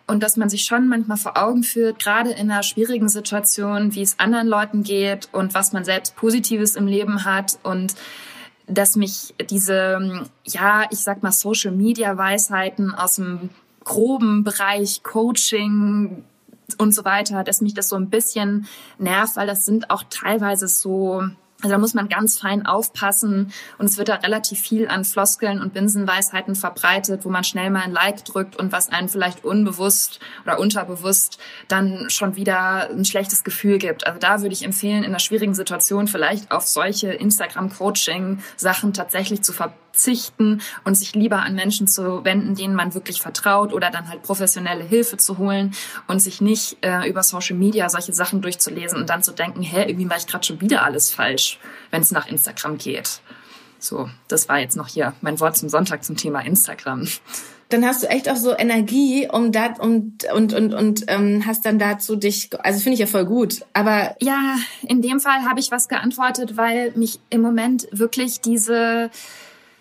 und 0.07 0.23
dass 0.23 0.37
man 0.37 0.49
sich 0.49 0.65
schon 0.65 0.88
manchmal 0.88 1.17
vor 1.17 1.37
Augen 1.37 1.62
führt, 1.62 1.99
gerade 1.99 2.31
in 2.31 2.51
einer 2.51 2.62
schwierigen 2.62 3.09
Situation, 3.09 3.95
wie 3.95 4.03
es 4.03 4.19
anderen 4.19 4.49
Leuten 4.49 4.83
geht 4.83 5.29
und 5.33 5.55
was 5.55 5.73
man 5.73 5.85
selbst 5.85 6.17
Positives 6.17 6.77
im 6.77 6.87
Leben 6.87 7.25
hat. 7.25 7.59
Und 7.62 7.95
dass 8.67 8.97
mich 8.97 9.35
diese, 9.51 10.27
ja, 10.45 10.85
ich 10.91 11.01
sag 11.01 11.23
mal 11.23 11.33
Social 11.33 11.73
Media 11.73 12.17
Weisheiten 12.17 12.95
aus 12.95 13.17
dem 13.17 13.51
groben 13.85 14.45
Bereich 14.45 15.03
Coaching 15.03 16.25
und 16.79 16.95
so 16.95 17.05
weiter, 17.05 17.45
dass 17.45 17.61
mich 17.61 17.75
das 17.75 17.88
so 17.88 17.97
ein 17.97 18.11
bisschen 18.11 18.67
nervt, 18.99 19.37
weil 19.37 19.47
das 19.47 19.65
sind 19.65 19.91
auch 19.91 20.05
teilweise 20.09 20.69
so 20.69 21.25
also 21.62 21.75
da 21.75 21.79
muss 21.79 21.94
man 21.94 22.09
ganz 22.09 22.38
fein 22.38 22.66
aufpassen 22.66 23.53
und 23.79 23.87
es 23.87 23.96
wird 23.96 24.09
da 24.09 24.16
relativ 24.16 24.61
viel 24.61 24.88
an 24.88 25.05
Floskeln 25.05 25.61
und 25.61 25.72
Binsenweisheiten 25.72 26.57
verbreitet, 26.57 27.25
wo 27.25 27.31
man 27.31 27.44
schnell 27.44 27.70
mal 27.70 27.83
ein 27.83 27.92
Like 27.92 28.25
drückt 28.25 28.57
und 28.57 28.72
was 28.72 28.90
einen 28.90 29.09
vielleicht 29.09 29.44
unbewusst 29.44 30.18
oder 30.44 30.59
unterbewusst 30.59 31.38
dann 31.68 32.11
schon 32.11 32.35
wieder 32.35 32.90
ein 32.90 33.05
schlechtes 33.05 33.44
Gefühl 33.44 33.79
gibt. 33.79 34.07
Also 34.07 34.18
da 34.18 34.42
würde 34.42 34.53
ich 34.53 34.64
empfehlen, 34.64 35.05
in 35.05 35.11
einer 35.11 35.20
schwierigen 35.20 35.55
Situation 35.55 36.09
vielleicht 36.09 36.51
auf 36.51 36.66
solche 36.66 37.12
Instagram-Coaching-Sachen 37.12 38.92
tatsächlich 38.92 39.42
zu 39.42 39.53
ver 39.53 39.72
verzichten 39.93 40.63
und 40.85 40.95
sich 40.95 41.15
lieber 41.15 41.43
an 41.43 41.55
Menschen 41.55 41.87
zu 41.87 42.25
wenden, 42.25 42.55
denen 42.55 42.75
man 42.75 42.95
wirklich 42.95 43.21
vertraut 43.21 43.73
oder 43.73 43.91
dann 43.91 44.09
halt 44.09 44.23
professionelle 44.23 44.85
Hilfe 44.85 45.19
zu 45.19 45.39
holen 45.39 45.73
und 46.09 46.21
sich 46.21 46.41
nicht 46.41 46.79
äh, 46.81 47.09
über 47.09 47.23
Social 47.23 47.57
Media 47.57 47.89
solche 47.89 48.13
Sachen 48.13 48.41
durchzulesen 48.41 48.99
und 48.99 49.11
dann 49.11 49.23
zu 49.23 49.33
denken, 49.33 49.63
hä, 49.63 49.85
irgendwie 49.87 50.09
war 50.09 50.17
ich 50.17 50.27
gerade 50.27 50.45
schon 50.45 50.61
wieder 50.61 50.83
alles 50.83 51.13
falsch, 51.13 51.59
wenn 51.91 52.03
es 52.03 52.11
nach 52.11 52.27
Instagram 52.27 52.79
geht. 52.79 53.21
So, 53.79 54.09
das 54.29 54.49
war 54.49 54.59
jetzt 54.59 54.77
noch 54.77 54.89
hier 54.89 55.13
mein 55.21 55.41
Wort 55.41 55.57
zum 55.57 55.69
Sonntag 55.69 56.05
zum 56.05 56.17
Thema 56.17 56.41
Instagram 56.41 57.07
dann 57.73 57.87
hast 57.87 58.03
du 58.03 58.09
echt 58.09 58.29
auch 58.29 58.37
so 58.37 58.57
Energie 58.57 59.29
um 59.31 59.51
dat 59.51 59.81
und 59.81 60.31
und 60.33 60.53
und 60.53 60.75
und 60.75 61.05
ähm, 61.09 61.45
hast 61.47 61.65
dann 61.65 61.79
dazu 61.79 62.17
dich 62.17 62.51
also 62.63 62.81
finde 62.81 62.95
ich 62.95 63.01
ja 63.01 63.07
voll 63.07 63.25
gut 63.25 63.65
aber 63.73 64.15
ja 64.21 64.57
in 64.87 65.01
dem 65.01 65.21
Fall 65.21 65.45
habe 65.49 65.61
ich 65.61 65.71
was 65.71 65.89
geantwortet 65.89 66.57
weil 66.57 66.93
mich 66.97 67.19
im 67.31 67.41
Moment 67.41 67.89
wirklich 67.91 68.41
diese 68.41 69.11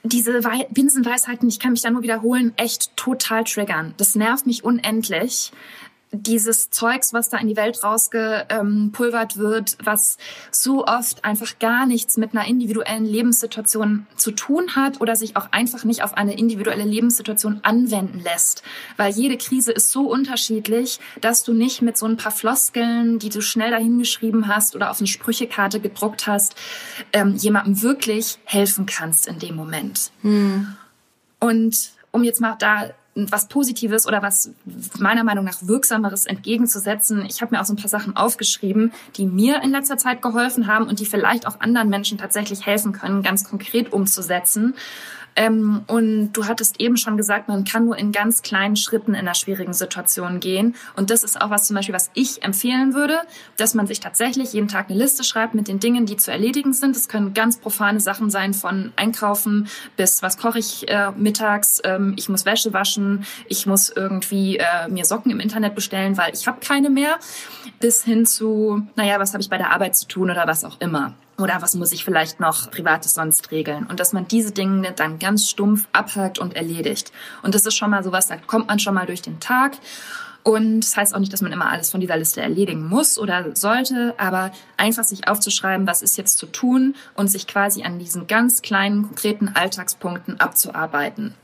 diese 0.04 0.42
Binsenweisheiten, 0.70 1.48
ich 1.48 1.60
kann 1.60 1.72
mich 1.72 1.82
da 1.82 1.92
nur 1.92 2.02
wiederholen, 2.02 2.54
echt 2.58 2.96
total 2.98 3.44
triggern. 3.44 3.94
Das 3.98 4.16
nervt 4.16 4.46
mich 4.46 4.64
unendlich, 4.64 5.52
dieses 6.12 6.70
Zeugs, 6.70 7.14
was 7.14 7.30
da 7.30 7.38
in 7.38 7.48
die 7.48 7.56
Welt 7.56 7.84
rausgepulvert 7.84 9.38
wird, 9.38 9.78
was 9.84 10.18
so 10.52 10.86
oft 10.86 11.24
einfach 11.24 11.58
gar 11.60 11.86
nichts 11.86 12.18
mit 12.18 12.34
einer 12.34 12.46
individuellen 12.48 13.06
Lebenssituation 13.06 14.08
zu 14.18 14.32
tun 14.32 14.76
hat 14.76 15.00
oder 15.00 15.16
sich 15.16 15.38
auch 15.38 15.52
einfach 15.52 15.86
nicht 15.86 16.04
auf 16.04 16.16
eine 16.16 16.38
individuelle 16.38 16.84
Lebenssituation 16.84 17.62
anwenden 17.64 18.20
lässt. 18.20 18.62
Weil 18.98 19.14
jede 19.14 19.38
Krise 19.38 19.72
ist 19.72 19.92
so 19.92 20.10
unterschiedlich, 20.12 21.00
dass 21.22 21.44
du 21.44 21.54
nicht 21.54 21.82
mit 21.82 21.98
so 21.98 22.06
ein 22.06 22.18
paar 22.18 22.32
Floskeln, 22.32 23.18
die 23.20 23.30
du 23.30 23.42
schnell 23.42 23.72
dahingeschrieben 23.72 24.48
hast 24.48 24.76
oder 24.76 24.92
auf 24.92 25.00
eine 25.00 25.08
Sprüchekarte 25.08 25.80
gedruckt 25.80 26.28
hast, 26.28 26.56
ähm, 27.14 27.36
jemandem 27.36 27.82
wirklich 27.82 28.38
helfen 28.44 28.86
kannst 28.86 29.28
in 29.28 29.40
dem 29.40 29.56
Moment. 29.56 30.12
Hm. 30.24 30.76
Und 31.40 31.92
um 32.12 32.24
jetzt 32.24 32.42
mal 32.42 32.56
da 32.60 32.92
was 33.14 33.48
Positives 33.48 34.08
oder 34.08 34.22
was 34.22 34.52
meiner 34.98 35.24
Meinung 35.24 35.44
nach 35.44 35.58
Wirksameres 35.62 36.26
entgegenzusetzen. 36.26 37.26
Ich 37.28 37.42
habe 37.42 37.54
mir 37.54 37.62
auch 37.62 37.66
so 37.66 37.74
ein 37.74 37.78
paar 37.78 37.90
Sachen 37.90 38.16
aufgeschrieben, 38.16 38.94
die 39.18 39.26
mir 39.26 39.62
in 39.64 39.72
letzter 39.72 39.98
Zeit 39.98 40.22
geholfen 40.22 40.68
haben 40.68 40.88
und 40.88 41.00
die 41.00 41.06
vielleicht 41.06 41.46
auch 41.46 41.60
anderen 41.60 41.90
Menschen 41.90 42.18
tatsächlich 42.18 42.66
helfen 42.66 42.94
können, 42.94 43.22
ganz 43.22 43.44
konkret 43.44 43.92
umzusetzen. 43.92 44.76
Ähm, 45.36 45.84
und 45.88 46.34
du 46.34 46.46
hattest 46.46 46.80
eben 46.80 46.98
schon 46.98 47.18
gesagt, 47.18 47.48
man 47.48 47.64
kann 47.64 47.86
nur 47.86 47.98
in 47.98 48.12
ganz 48.12 48.42
kleinen 48.42 48.76
Schritten 48.76 49.14
in 49.14 49.22
einer 49.22 49.36
schwierigen 49.36 49.74
Situation 49.74 50.40
gehen. 50.40 50.76
Und 50.96 51.10
das 51.10 51.24
ist 51.24 51.40
auch 51.42 51.50
was 51.50 51.68
zum 51.68 51.76
Beispiel, 51.76 51.96
was 51.96 52.12
ich 52.14 52.44
empfehlen 52.44 52.94
würde, 52.94 53.20
dass 53.58 53.74
man 53.74 53.88
sich 53.88 54.00
tatsächlich 54.00 54.54
jeden 54.54 54.68
Tag 54.68 54.90
eine 54.90 55.00
Liste 55.00 55.24
schreibt 55.24 55.54
mit 55.54 55.68
den 55.68 55.80
Dingen, 55.80 56.06
die 56.06 56.18
zu 56.18 56.32
erledigen 56.32 56.74
sind. 56.74 56.96
Es 56.96 57.08
können 57.08 57.34
ganz 57.34 57.58
profane 57.58 58.00
Sachen 58.00 58.30
sein, 58.30 58.54
von 58.54 58.92
Einkaufen 58.96 59.68
bis 59.96 60.22
was 60.22 60.38
koche 60.38 60.60
ich 60.60 60.90
äh, 60.90 61.12
mittags, 61.12 61.82
ähm, 61.84 62.14
ich 62.18 62.30
muss 62.30 62.46
Wäsche 62.46 62.74
waschen, 62.74 63.26
ich 63.48 63.66
muss 63.66 63.90
irgendwie 63.90 64.58
äh, 64.58 64.88
mir 64.90 65.06
Socken 65.06 65.32
im 65.32 65.40
Internet 65.40 65.76
bestellen, 65.76 66.18
weil 66.18 66.34
ich 66.34 66.48
habe 66.48 66.60
keine 66.60 66.90
mehr, 66.90 67.18
bis 67.80 68.04
hin 68.04 68.26
zu, 68.26 68.86
naja, 68.96 69.20
was 69.20 69.34
habe 69.34 69.42
ich 69.42 69.50
bei 69.50 69.58
der 69.58 69.72
Arbeit 69.72 69.96
zu 69.96 70.08
tun 70.08 70.30
oder 70.30 70.48
was 70.48 70.64
auch 70.64 70.80
immer. 70.80 71.14
Oder 71.42 71.62
was 71.62 71.76
muss 71.76 71.92
ich 71.92 72.06
vielleicht 72.06 72.40
noch 72.40 72.70
Privates 72.70 73.16
sonst 73.16 73.52
regeln? 73.52 73.88
Und 73.88 74.00
dass 74.00 74.14
man 74.14 74.28
diese 74.28 74.52
Dinge 74.52 74.92
dann 74.92 75.20
ganz 75.20 75.50
stumpf 75.50 75.88
abhakt 75.92 76.40
und 76.40 76.56
erledigt. 76.56 77.12
Und 77.42 77.56
das 77.56 77.66
ist 77.66 77.76
schon 77.76 77.90
mal 77.90 78.04
sowas, 78.04 78.28
da 78.28 78.38
kommt 78.38 78.68
man 78.68 78.80
schon 78.80 78.94
mal 78.94 79.06
durch 79.08 79.22
den 79.22 79.40
Tag. 79.40 79.74
Und 80.44 80.82
das 80.82 80.98
heißt 80.98 81.14
auch 81.14 81.20
nicht, 81.20 81.34
dass 81.34 81.42
man 81.42 81.52
immer 81.52 81.70
alles 81.70 81.92
von 81.92 82.02
dieser 82.02 82.18
Liste 82.18 82.42
erledigen 82.42 82.88
muss 82.88 83.20
oder 83.20 83.56
sollte, 83.56 84.16
aber 84.18 84.52
einfach 84.78 85.04
sich 85.04 85.28
aufzuschreiben, 85.28 85.86
was 85.86 86.02
ist 86.02 86.18
jetzt 86.18 86.38
zu 86.38 86.48
tun 86.48 86.96
und 87.16 87.28
sich 87.28 87.46
quasi 87.46 87.84
an 87.84 88.00
diesen 88.00 88.26
ganz 88.28 88.62
kleinen, 88.62 89.04
konkreten 89.04 89.52
Alltagspunkten 89.54 90.40
abzuarbeiten. 90.40 91.36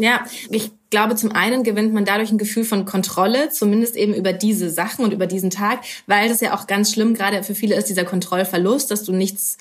Ja, 0.00 0.24
ich 0.50 0.70
glaube, 0.88 1.14
zum 1.14 1.32
einen 1.32 1.62
gewinnt 1.62 1.92
man 1.92 2.04
dadurch 2.04 2.30
ein 2.32 2.38
Gefühl 2.38 2.64
von 2.64 2.84
Kontrolle, 2.84 3.50
zumindest 3.50 3.96
eben 3.96 4.14
über 4.14 4.32
diese 4.32 4.70
Sachen 4.70 5.04
und 5.04 5.12
über 5.12 5.26
diesen 5.26 5.50
Tag, 5.50 5.80
weil 6.06 6.28
das 6.28 6.40
ja 6.40 6.54
auch 6.54 6.66
ganz 6.66 6.92
schlimm 6.92 7.14
gerade 7.14 7.42
für 7.42 7.54
viele 7.54 7.76
ist, 7.76 7.88
dieser 7.88 8.04
Kontrollverlust, 8.04 8.90
dass 8.90 9.04
du 9.04 9.12
nichts 9.12 9.58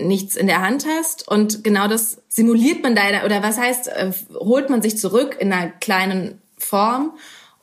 nichts 0.00 0.36
in 0.36 0.46
der 0.46 0.60
Hand 0.60 0.86
hast. 0.86 1.26
Und 1.26 1.64
genau 1.64 1.88
das 1.88 2.18
simuliert 2.28 2.82
man 2.82 2.94
da 2.94 3.02
oder 3.24 3.42
was 3.42 3.58
heißt 3.58 3.88
äh, 3.88 4.12
holt 4.34 4.70
man 4.70 4.82
sich 4.82 4.96
zurück 4.96 5.36
in 5.40 5.52
einer 5.52 5.70
kleinen 5.70 6.40
Form? 6.56 7.12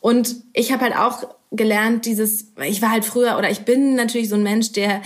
Und 0.02 0.36
ich 0.54 0.72
habe 0.72 0.84
halt 0.84 0.98
auch 0.98 1.30
gelernt 1.52 2.06
dieses 2.06 2.52
ich 2.66 2.82
war 2.82 2.92
halt 2.92 3.06
früher 3.06 3.38
oder 3.38 3.50
ich 3.50 3.62
bin 3.62 3.96
natürlich 3.96 4.28
so 4.28 4.36
ein 4.36 4.44
Mensch 4.44 4.74
der 4.74 5.02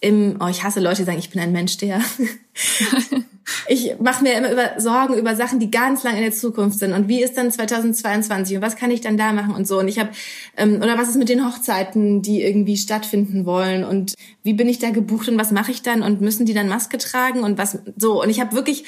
im 0.00 0.38
oh 0.40 0.48
ich 0.48 0.62
hasse 0.62 0.80
Leute 0.80 0.98
die 0.98 1.04
sagen 1.04 1.18
ich 1.18 1.28
bin 1.30 1.40
ein 1.40 1.52
Mensch 1.52 1.76
der 1.76 2.00
ich 3.68 3.94
mache 4.00 4.22
mir 4.22 4.34
immer 4.34 4.52
über 4.52 4.80
Sorgen 4.80 5.14
über 5.14 5.34
Sachen, 5.36 5.58
die 5.58 5.70
ganz 5.70 6.02
lang 6.02 6.16
in 6.16 6.22
der 6.22 6.32
Zukunft 6.32 6.78
sind. 6.78 6.92
Und 6.92 7.08
wie 7.08 7.22
ist 7.22 7.36
dann 7.36 7.50
2022 7.50 8.56
und 8.56 8.62
was 8.62 8.76
kann 8.76 8.90
ich 8.90 9.00
dann 9.00 9.16
da 9.16 9.32
machen 9.32 9.54
und 9.54 9.66
so. 9.66 9.78
Und 9.78 9.88
ich 9.88 9.98
habe 9.98 10.10
ähm, 10.56 10.76
oder 10.76 10.98
was 10.98 11.08
ist 11.08 11.16
mit 11.16 11.28
den 11.28 11.46
Hochzeiten, 11.46 12.22
die 12.22 12.42
irgendwie 12.42 12.76
stattfinden 12.76 13.46
wollen 13.46 13.84
und 13.84 14.14
wie 14.42 14.54
bin 14.54 14.68
ich 14.68 14.78
da 14.78 14.90
gebucht 14.90 15.28
und 15.28 15.38
was 15.38 15.50
mache 15.50 15.70
ich 15.70 15.82
dann 15.82 16.02
und 16.02 16.20
müssen 16.20 16.46
die 16.46 16.54
dann 16.54 16.68
Maske 16.68 16.98
tragen 16.98 17.40
und 17.40 17.58
was 17.58 17.78
so. 17.96 18.22
Und 18.22 18.30
ich 18.30 18.40
habe 18.40 18.54
wirklich 18.54 18.84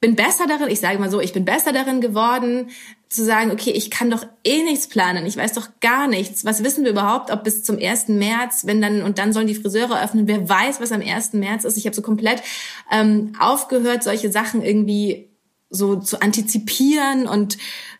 bin 0.00 0.14
besser 0.14 0.46
darin, 0.46 0.68
ich 0.68 0.80
sage 0.80 0.98
mal 0.98 1.10
so, 1.10 1.20
ich 1.20 1.32
bin 1.32 1.44
besser 1.44 1.72
darin 1.72 2.00
geworden, 2.00 2.70
zu 3.08 3.24
sagen, 3.24 3.50
okay, 3.50 3.70
ich 3.70 3.90
kann 3.90 4.10
doch 4.10 4.24
eh 4.44 4.62
nichts 4.62 4.86
planen, 4.86 5.26
ich 5.26 5.36
weiß 5.36 5.54
doch 5.54 5.68
gar 5.80 6.06
nichts. 6.06 6.44
Was 6.44 6.62
wissen 6.62 6.84
wir 6.84 6.92
überhaupt, 6.92 7.30
ob 7.30 7.42
bis 7.42 7.64
zum 7.64 7.78
1. 7.78 8.08
März, 8.08 8.66
wenn 8.66 8.82
dann, 8.82 9.02
und 9.02 9.18
dann 9.18 9.32
sollen 9.32 9.46
die 9.46 9.54
Friseure 9.54 10.02
öffnen, 10.02 10.28
wer 10.28 10.48
weiß, 10.48 10.80
was 10.80 10.92
am 10.92 11.00
1. 11.00 11.32
März 11.32 11.64
ist. 11.64 11.76
Ich 11.78 11.86
habe 11.86 11.96
so 11.96 12.02
komplett 12.02 12.42
ähm, 12.92 13.32
aufgehört, 13.40 14.04
solche 14.04 14.30
Sachen 14.30 14.62
irgendwie 14.62 15.27
so 15.70 15.96
zu 15.96 16.22
antizipieren 16.22 17.26
und 17.26 17.58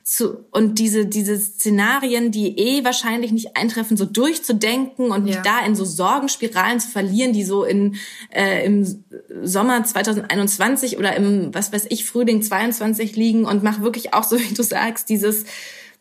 zu, 0.08 0.46
und 0.52 0.78
diese, 0.78 1.04
diese 1.04 1.38
Szenarien, 1.38 2.30
die 2.30 2.58
eh 2.58 2.82
wahrscheinlich 2.82 3.30
nicht 3.30 3.58
eintreffen, 3.58 3.98
so 3.98 4.06
durchzudenken 4.06 5.10
und 5.10 5.26
ja. 5.26 5.42
da 5.42 5.60
in 5.66 5.74
so 5.74 5.84
Sorgenspiralen 5.84 6.80
zu 6.80 6.88
verlieren, 6.88 7.34
die 7.34 7.44
so 7.44 7.62
in, 7.64 7.96
äh, 8.30 8.64
im 8.64 9.04
Sommer 9.42 9.84
2021 9.84 10.96
oder 10.96 11.14
im, 11.14 11.54
was 11.54 11.74
weiß 11.74 11.88
ich, 11.90 12.06
Frühling 12.06 12.40
22 12.40 13.16
liegen 13.16 13.44
und 13.44 13.62
mach 13.62 13.82
wirklich 13.82 14.14
auch 14.14 14.24
so, 14.24 14.38
wie 14.40 14.54
du 14.54 14.62
sagst, 14.62 15.10
dieses, 15.10 15.44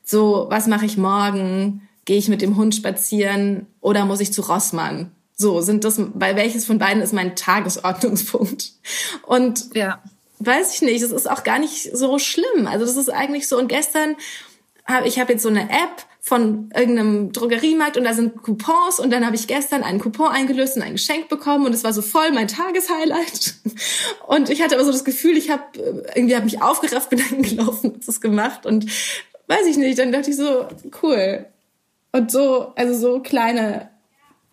so, 0.06 0.46
was 0.50 0.68
mache 0.68 0.86
ich 0.86 0.96
morgen? 0.96 1.82
Gehe 2.06 2.18
ich 2.18 2.30
mit 2.30 2.42
dem 2.42 2.56
Hund 2.56 2.76
spazieren 2.76 3.68
oder 3.82 4.06
muss 4.06 4.22
ich 4.22 4.32
zu 4.32 4.42
Rossmann? 4.42 5.12
So, 5.36 5.60
sind 5.60 5.84
das, 5.84 6.00
bei 6.14 6.38
welches 6.38 6.64
von 6.64 6.80
beiden 6.80 7.04
ist 7.04 7.12
mein 7.12 7.36
Tagesordnungspunkt? 7.36 8.72
Und 9.24 9.76
ja 9.76 10.02
weiß 10.40 10.76
ich 10.76 10.82
nicht, 10.82 11.02
es 11.02 11.12
ist 11.12 11.30
auch 11.30 11.44
gar 11.44 11.60
nicht 11.60 11.96
so 11.96 12.20
schlimm. 12.20 12.68
Also 12.68 12.86
das 12.86 12.96
ist 12.96 13.10
eigentlich 13.10 13.48
so. 13.48 13.58
Und 13.58 13.68
gestern 13.68 14.16
habe 14.86 15.08
ich 15.08 15.20
habe 15.20 15.34
jetzt 15.34 15.44
so 15.44 15.50
eine 15.50 15.70
App 15.70 16.06
von 16.28 16.70
irgendeinem 16.76 17.32
Drogeriemarkt 17.32 17.96
und 17.96 18.04
da 18.04 18.14
sind 18.14 18.44
Coupons 18.44 19.00
und 19.00 19.12
dann 19.12 19.26
habe 19.26 19.38
ich 19.38 19.48
gestern 19.48 19.84
einen 19.84 20.00
Coupon 20.00 20.28
eingelöst 20.28 20.76
und 20.76 20.82
ein 20.82 20.94
Geschenk 20.94 21.30
bekommen 21.30 21.66
und 21.66 21.74
es 21.74 21.86
war 21.86 21.94
so 21.94 22.02
voll 22.02 22.32
mein 22.32 22.50
Tageshighlight. 22.50 23.56
Und 24.28 24.50
ich 24.50 24.62
hatte 24.62 24.76
aber 24.76 24.84
so 24.84 24.92
das 24.92 25.06
Gefühl, 25.06 25.38
ich 25.38 25.50
habe 25.50 25.64
irgendwie 26.16 26.36
habe 26.36 26.44
mich 26.44 26.62
aufgerafft, 26.62 27.10
bin 27.10 27.22
dann 27.30 27.44
gelaufen 27.44 27.92
und 27.92 28.08
das 28.08 28.20
gemacht 28.20 28.66
und 28.66 28.86
weiß 29.48 29.66
ich 29.68 29.78
nicht, 29.78 29.98
dann 30.00 30.12
dachte 30.12 30.32
ich 30.32 30.36
so 30.36 30.68
cool. 31.02 31.46
Und 32.12 32.30
so, 32.30 32.74
also 32.76 32.94
so 32.94 33.22
kleine 33.22 33.90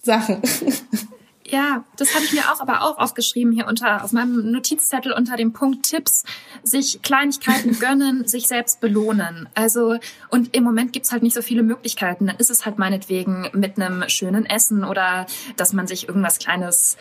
Sachen. 0.01 0.42
Ja, 1.55 1.85
das 1.97 2.17
habe 2.17 2.25
ich 2.25 2.33
mir 2.33 2.53
auch 2.53 2.61
aber 2.61 2.83
auch 2.83 2.99
aufgeschrieben 2.99 3.53
hier 3.53 3.69
unter 3.69 4.03
auf 4.03 4.11
meinem 4.11 4.51
Notizzettel 4.51 5.12
unter 5.12 5.37
dem 5.37 5.53
Punkt 5.53 5.87
Tipps, 5.87 6.25
sich 6.64 7.01
Kleinigkeiten 7.01 7.79
gönnen, 7.79 8.27
sich 8.27 8.49
selbst 8.49 8.81
belohnen. 8.81 9.49
Also 9.55 9.97
und 10.31 10.57
im 10.57 10.64
Moment 10.64 10.93
gibt's 10.93 11.12
halt 11.12 11.23
nicht 11.23 11.33
so 11.33 11.43
viele 11.43 11.62
Möglichkeiten. 11.62 12.27
Dann 12.27 12.38
ist 12.38 12.51
es 12.51 12.67
halt 12.67 12.81
meinetwegen 12.81 13.51
mit 13.53 13.79
einem 13.79 14.09
schönen 14.09 14.47
Essen 14.47 14.83
oder 14.83 15.27
dass 15.57 15.73
man 15.73 15.87
sich 15.87 16.09
irgendwas 16.09 16.40
Kleines 16.40 16.97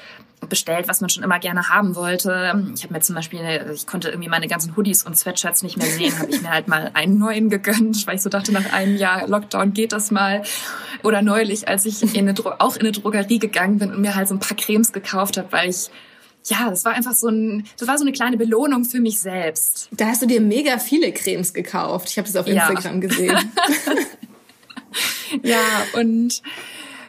bestellt, 0.49 0.87
was 0.87 1.01
man 1.01 1.09
schon 1.09 1.23
immer 1.23 1.39
gerne 1.39 1.69
haben 1.69 1.95
wollte. 1.95 2.71
Ich 2.75 2.83
habe 2.83 2.93
mir 2.93 3.01
zum 3.01 3.15
Beispiel, 3.15 3.41
ich 3.73 3.87
konnte 3.87 4.09
irgendwie 4.09 4.29
meine 4.29 4.47
ganzen 4.47 4.75
Hoodies 4.75 5.03
und 5.03 5.17
Sweatshirts 5.17 5.63
nicht 5.63 5.77
mehr 5.77 5.87
sehen, 5.87 6.17
habe 6.17 6.31
ich 6.31 6.41
mir 6.41 6.49
halt 6.49 6.67
mal 6.67 6.91
einen 6.93 7.17
neuen 7.17 7.49
gegönnt, 7.49 8.05
weil 8.07 8.15
ich 8.15 8.21
so 8.21 8.29
dachte, 8.29 8.51
nach 8.51 8.73
einem 8.73 8.97
Jahr 8.97 9.27
Lockdown 9.27 9.73
geht 9.73 9.91
das 9.91 10.11
mal. 10.11 10.43
Oder 11.03 11.21
neulich, 11.21 11.67
als 11.67 11.85
ich 11.85 12.15
in 12.15 12.29
eine, 12.29 12.35
auch 12.59 12.75
in 12.75 12.81
eine 12.81 12.91
Drogerie 12.91 13.39
gegangen 13.39 13.79
bin 13.79 13.91
und 13.91 14.01
mir 14.01 14.15
halt 14.15 14.27
so 14.27 14.35
ein 14.35 14.39
paar 14.39 14.57
Cremes 14.57 14.91
gekauft 14.91 15.37
habe, 15.37 15.51
weil 15.51 15.69
ich 15.69 15.89
ja, 16.45 16.69
das 16.69 16.83
war 16.83 16.93
einfach 16.93 17.13
so 17.13 17.29
ein, 17.29 17.65
das 17.77 17.87
war 17.87 17.97
so 17.97 18.03
eine 18.03 18.11
kleine 18.11 18.37
Belohnung 18.37 18.83
für 18.83 18.99
mich 18.99 19.19
selbst. 19.19 19.87
Da 19.91 20.07
hast 20.07 20.21
du 20.21 20.25
dir 20.25 20.41
mega 20.41 20.77
viele 20.77 21.13
Cremes 21.13 21.53
gekauft. 21.53 22.09
Ich 22.09 22.17
habe 22.17 22.27
das 22.27 22.35
auf 22.35 22.47
Instagram 22.47 23.01
ja. 23.01 23.07
gesehen. 23.07 23.37
ja, 25.43 25.57
und 25.93 26.41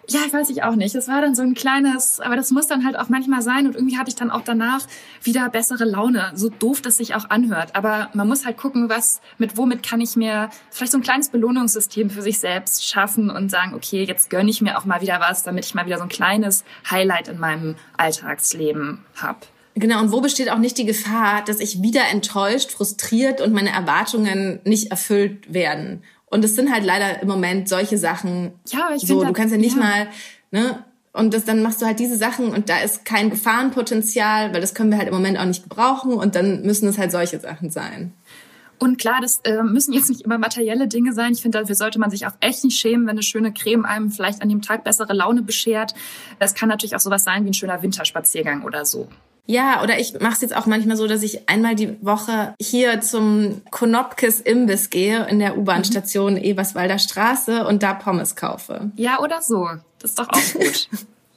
ja, 0.08 0.20
ich 0.26 0.32
weiß 0.32 0.50
ich 0.50 0.62
auch 0.62 0.74
nicht. 0.74 0.94
Es 0.94 1.08
war 1.08 1.20
dann 1.20 1.34
so 1.34 1.42
ein 1.42 1.54
kleines, 1.54 2.20
aber 2.20 2.36
das 2.36 2.50
muss 2.50 2.66
dann 2.66 2.84
halt 2.84 2.98
auch 2.98 3.08
manchmal 3.08 3.42
sein 3.42 3.66
und 3.66 3.74
irgendwie 3.74 3.98
hatte 3.98 4.10
ich 4.10 4.16
dann 4.16 4.30
auch 4.30 4.42
danach 4.42 4.86
wieder 5.22 5.48
bessere 5.48 5.84
Laune, 5.84 6.32
so 6.34 6.48
doof 6.48 6.82
das 6.82 6.98
sich 6.98 7.14
auch 7.14 7.30
anhört. 7.30 7.74
Aber 7.74 8.10
man 8.14 8.28
muss 8.28 8.44
halt 8.44 8.56
gucken, 8.56 8.88
was, 8.88 9.20
mit 9.38 9.56
womit 9.56 9.82
kann 9.82 10.00
ich 10.00 10.16
mir 10.16 10.50
vielleicht 10.70 10.92
so 10.92 10.98
ein 10.98 11.02
kleines 11.02 11.30
Belohnungssystem 11.30 12.10
für 12.10 12.22
sich 12.22 12.38
selbst 12.38 12.86
schaffen 12.86 13.30
und 13.30 13.50
sagen, 13.50 13.74
okay, 13.74 14.04
jetzt 14.04 14.30
gönne 14.30 14.50
ich 14.50 14.60
mir 14.60 14.78
auch 14.78 14.84
mal 14.84 15.00
wieder 15.00 15.20
was, 15.20 15.42
damit 15.42 15.64
ich 15.64 15.74
mal 15.74 15.86
wieder 15.86 15.98
so 15.98 16.04
ein 16.04 16.08
kleines 16.08 16.64
Highlight 16.90 17.28
in 17.28 17.38
meinem 17.38 17.76
Alltagsleben 17.96 19.04
habe. 19.16 19.40
Genau, 19.76 20.00
und 20.00 20.12
wo 20.12 20.20
besteht 20.20 20.50
auch 20.50 20.58
nicht 20.58 20.78
die 20.78 20.84
Gefahr, 20.84 21.42
dass 21.44 21.58
ich 21.58 21.82
wieder 21.82 22.02
enttäuscht, 22.08 22.70
frustriert 22.70 23.40
und 23.40 23.52
meine 23.52 23.70
Erwartungen 23.70 24.60
nicht 24.64 24.92
erfüllt 24.92 25.52
werden? 25.52 26.04
Und 26.34 26.44
es 26.44 26.56
sind 26.56 26.72
halt 26.72 26.82
leider 26.84 27.22
im 27.22 27.28
Moment 27.28 27.68
solche 27.68 27.96
Sachen. 27.96 28.50
Ja, 28.66 28.90
ich 28.92 29.06
so, 29.06 29.22
du 29.22 29.32
kannst 29.32 29.52
ja 29.52 29.60
nicht 29.60 29.76
ja. 29.76 29.82
mal, 29.82 30.08
ne? 30.50 30.84
Und 31.12 31.32
das, 31.32 31.44
dann 31.44 31.62
machst 31.62 31.80
du 31.80 31.86
halt 31.86 32.00
diese 32.00 32.16
Sachen 32.16 32.48
und 32.48 32.68
da 32.68 32.80
ist 32.80 33.04
kein 33.04 33.30
Gefahrenpotenzial, 33.30 34.52
weil 34.52 34.60
das 34.60 34.74
können 34.74 34.90
wir 34.90 34.98
halt 34.98 35.06
im 35.06 35.14
Moment 35.14 35.38
auch 35.38 35.44
nicht 35.44 35.62
gebrauchen 35.62 36.14
und 36.14 36.34
dann 36.34 36.62
müssen 36.62 36.88
es 36.88 36.98
halt 36.98 37.12
solche 37.12 37.38
Sachen 37.38 37.70
sein. 37.70 38.14
Und 38.80 38.98
klar, 38.98 39.20
das 39.22 39.42
äh, 39.44 39.62
müssen 39.62 39.92
jetzt 39.92 40.08
nicht 40.08 40.22
immer 40.22 40.38
materielle 40.38 40.88
Dinge 40.88 41.12
sein. 41.12 41.34
Ich 41.34 41.40
finde, 41.40 41.60
dafür 41.60 41.76
sollte 41.76 42.00
man 42.00 42.10
sich 42.10 42.26
auch 42.26 42.34
echt 42.40 42.64
nicht 42.64 42.80
schämen, 42.80 43.06
wenn 43.06 43.12
eine 43.12 43.22
schöne 43.22 43.52
Creme 43.52 43.84
einem 43.84 44.10
vielleicht 44.10 44.42
an 44.42 44.48
dem 44.48 44.60
Tag 44.60 44.82
bessere 44.82 45.12
Laune 45.12 45.42
beschert. 45.42 45.94
Es 46.40 46.54
kann 46.54 46.68
natürlich 46.68 46.96
auch 46.96 47.00
sowas 47.00 47.22
sein 47.22 47.44
wie 47.44 47.50
ein 47.50 47.54
schöner 47.54 47.80
Winterspaziergang 47.80 48.64
oder 48.64 48.84
so. 48.84 49.06
Ja, 49.46 49.82
oder 49.82 50.00
ich 50.00 50.18
mache 50.20 50.34
es 50.34 50.40
jetzt 50.40 50.56
auch 50.56 50.66
manchmal 50.66 50.96
so, 50.96 51.06
dass 51.06 51.22
ich 51.22 51.48
einmal 51.48 51.74
die 51.74 51.96
Woche 52.00 52.54
hier 52.60 53.00
zum 53.02 53.60
Konopkes 53.70 54.40
Imbiss 54.40 54.88
gehe 54.88 55.26
in 55.26 55.38
der 55.38 55.58
U-Bahn-Station 55.58 56.34
mhm. 56.34 56.40
Eberswalder 56.40 56.98
Straße 56.98 57.66
und 57.66 57.82
da 57.82 57.92
Pommes 57.92 58.36
kaufe. 58.36 58.90
Ja, 58.96 59.20
oder 59.20 59.42
so. 59.42 59.68
Das 59.98 60.12
ist 60.12 60.18
doch 60.18 60.28
auch 60.30 60.52
gut. 60.54 60.88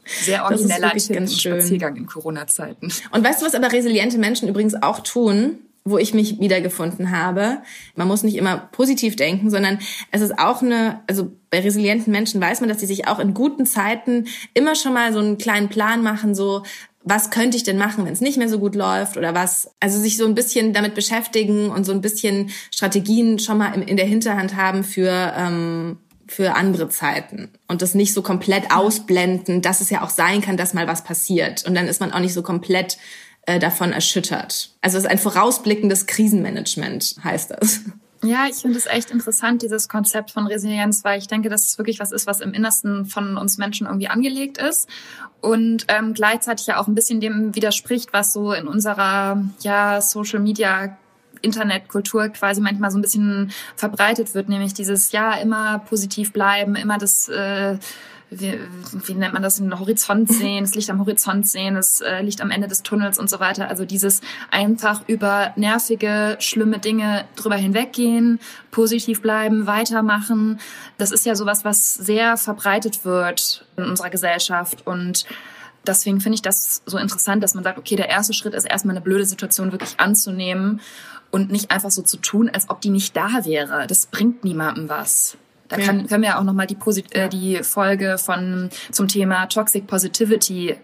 Sehr 0.05 0.45
origineller 0.45 0.91
Tipp 0.91 1.15
ganz 1.15 1.41
schön. 1.41 1.59
Spaziergang 1.59 1.97
in 1.97 2.05
Corona-Zeiten. 2.05 2.93
Und 3.11 3.25
weißt 3.25 3.41
du, 3.41 3.45
was 3.45 3.55
aber 3.55 3.73
resiliente 3.73 4.17
Menschen 4.17 4.47
übrigens 4.47 4.81
auch 4.81 5.01
tun? 5.01 5.59
wo 5.89 5.97
ich 5.97 6.13
mich 6.13 6.39
wiedergefunden 6.39 7.11
habe. 7.11 7.59
Man 7.95 8.07
muss 8.07 8.23
nicht 8.23 8.35
immer 8.35 8.57
positiv 8.57 9.15
denken, 9.15 9.49
sondern 9.49 9.79
es 10.11 10.21
ist 10.21 10.37
auch 10.37 10.61
eine, 10.61 11.01
also 11.07 11.31
bei 11.49 11.61
resilienten 11.61 12.11
Menschen 12.11 12.41
weiß 12.41 12.59
man, 12.59 12.69
dass 12.69 12.81
sie 12.81 12.85
sich 12.85 13.07
auch 13.07 13.19
in 13.19 13.33
guten 13.33 13.65
Zeiten 13.65 14.25
immer 14.53 14.75
schon 14.75 14.93
mal 14.93 15.13
so 15.13 15.19
einen 15.19 15.37
kleinen 15.37 15.69
Plan 15.69 16.03
machen, 16.03 16.35
so 16.35 16.63
was 17.09 17.29
könnte 17.29 17.57
ich 17.57 17.63
denn 17.63 17.77
machen, 17.77 18.05
wenn 18.05 18.13
es 18.13 18.21
nicht 18.21 18.37
mehr 18.37 18.49
so 18.49 18.59
gut 18.59 18.75
läuft 18.75 19.17
oder 19.17 19.33
was, 19.33 19.71
also 19.79 19.99
sich 19.99 20.17
so 20.17 20.25
ein 20.25 20.35
bisschen 20.35 20.73
damit 20.73 20.95
beschäftigen 20.95 21.69
und 21.69 21.85
so 21.85 21.91
ein 21.91 22.01
bisschen 22.01 22.49
Strategien 22.71 23.39
schon 23.39 23.57
mal 23.57 23.73
in 23.81 23.97
der 23.97 24.05
Hinterhand 24.05 24.55
haben 24.55 24.83
für, 24.83 25.33
ähm, 25.37 25.97
für 26.27 26.55
andere 26.55 26.89
Zeiten 26.89 27.49
und 27.67 27.81
das 27.81 27.95
nicht 27.95 28.13
so 28.13 28.21
komplett 28.21 28.71
ausblenden, 28.71 29.61
dass 29.61 29.79
es 29.81 29.89
ja 29.89 30.03
auch 30.03 30.09
sein 30.09 30.41
kann, 30.41 30.57
dass 30.57 30.73
mal 30.73 30.87
was 30.87 31.03
passiert 31.03 31.65
und 31.65 31.75
dann 31.75 31.87
ist 31.87 32.01
man 32.01 32.11
auch 32.11 32.19
nicht 32.19 32.33
so 32.33 32.43
komplett 32.43 32.97
äh, 33.45 33.59
davon 33.59 33.93
erschüttert. 33.93 34.71
Also 34.81 34.97
es 34.97 35.05
ist 35.05 35.09
ein 35.09 35.17
vorausblickendes 35.17 36.05
Krisenmanagement, 36.05 37.15
heißt 37.23 37.51
das. 37.51 37.81
Ja, 38.23 38.47
ich 38.49 38.55
finde 38.55 38.77
es 38.77 38.87
echt 38.87 39.11
interessant, 39.11 39.61
dieses 39.61 39.89
Konzept 39.89 40.31
von 40.31 40.47
Resilienz, 40.47 41.03
weil 41.03 41.19
ich 41.19 41.27
denke, 41.27 41.49
dass 41.49 41.69
es 41.69 41.77
wirklich 41.77 41.99
was 41.99 42.11
ist, 42.11 42.25
was 42.25 42.41
im 42.41 42.53
Innersten 42.53 43.05
von 43.05 43.37
uns 43.37 43.57
Menschen 43.57 43.85
irgendwie 43.85 44.07
angelegt 44.07 44.57
ist 44.57 44.87
und 45.41 45.85
ähm, 45.87 46.13
gleichzeitig 46.13 46.65
ja 46.67 46.79
auch 46.79 46.87
ein 46.87 46.95
bisschen 46.95 47.21
dem 47.21 47.53
widerspricht, 47.53 48.13
was 48.13 48.33
so 48.33 48.53
in 48.53 48.67
unserer 48.67 49.43
ja 49.61 50.01
Social 50.01 50.39
Media 50.39 50.97
Internetkultur 51.41 52.29
quasi 52.29 52.61
manchmal 52.61 52.89
so 52.89 52.97
ein 52.97 53.03
bisschen 53.03 53.51
verbreitet 53.75 54.33
wird, 54.33 54.49
nämlich 54.49 54.73
dieses 54.73 55.11
ja 55.11 55.33
immer 55.35 55.79
positiv 55.79 56.33
bleiben, 56.33 56.75
immer 56.75 56.97
das 56.97 57.29
äh, 57.29 57.77
wie, 58.29 58.59
wie 59.05 59.13
nennt 59.13 59.33
man 59.33 59.41
das, 59.41 59.55
den 59.55 59.79
Horizont 59.79 60.31
sehen, 60.31 60.63
das 60.63 60.75
Licht 60.75 60.89
am 60.89 60.99
Horizont 60.99 61.47
sehen, 61.47 61.75
das 61.75 62.01
äh, 62.01 62.21
Licht 62.21 62.41
am 62.41 62.51
Ende 62.51 62.67
des 62.67 62.83
Tunnels 62.83 63.17
und 63.17 63.29
so 63.29 63.39
weiter. 63.39 63.69
Also 63.69 63.85
dieses 63.85 64.21
einfach 64.51 65.07
über 65.07 65.53
nervige, 65.55 66.35
schlimme 66.39 66.79
Dinge 66.79 67.25
drüber 67.35 67.55
hinweggehen, 67.55 68.39
positiv 68.71 69.21
bleiben, 69.21 69.65
weitermachen. 69.65 70.59
Das 70.97 71.11
ist 71.11 71.25
ja 71.25 71.35
sowas, 71.35 71.63
was 71.63 71.93
sehr 71.95 72.37
verbreitet 72.37 73.05
wird 73.05 73.65
in 73.77 73.85
unserer 73.85 74.09
Gesellschaft 74.09 74.85
und 74.85 75.25
Deswegen 75.85 76.19
finde 76.19 76.35
ich 76.35 76.41
das 76.41 76.81
so 76.85 76.97
interessant, 76.97 77.41
dass 77.41 77.53
man 77.53 77.63
sagt, 77.63 77.77
okay, 77.77 77.95
der 77.95 78.09
erste 78.09 78.33
Schritt 78.33 78.53
ist 78.53 78.65
erstmal 78.65 78.97
eine 78.97 79.03
blöde 79.03 79.23
Situation 79.23 79.71
wirklich 79.71 80.01
anzunehmen 80.01 80.81
und 81.31 81.49
nicht 81.49 81.71
einfach 81.71 81.91
so 81.91 82.01
zu 82.01 82.17
tun, 82.17 82.49
als 82.49 82.69
ob 82.69 82.81
die 82.81 82.89
nicht 82.89 83.15
da 83.15 83.45
wäre. 83.45 83.87
Das 83.87 84.05
bringt 84.05 84.43
niemandem 84.43 84.89
was. 84.89 85.37
Da 85.69 85.77
kann, 85.77 86.01
ja. 86.01 86.07
können 86.07 86.23
wir 86.23 86.39
auch 86.39 86.43
nochmal 86.43 86.67
die, 86.67 86.77
äh, 87.11 87.29
die 87.29 87.63
Folge 87.63 88.17
von, 88.17 88.69
zum 88.91 89.07
Thema 89.07 89.47
Toxic 89.47 89.85
Positivity 89.87 90.75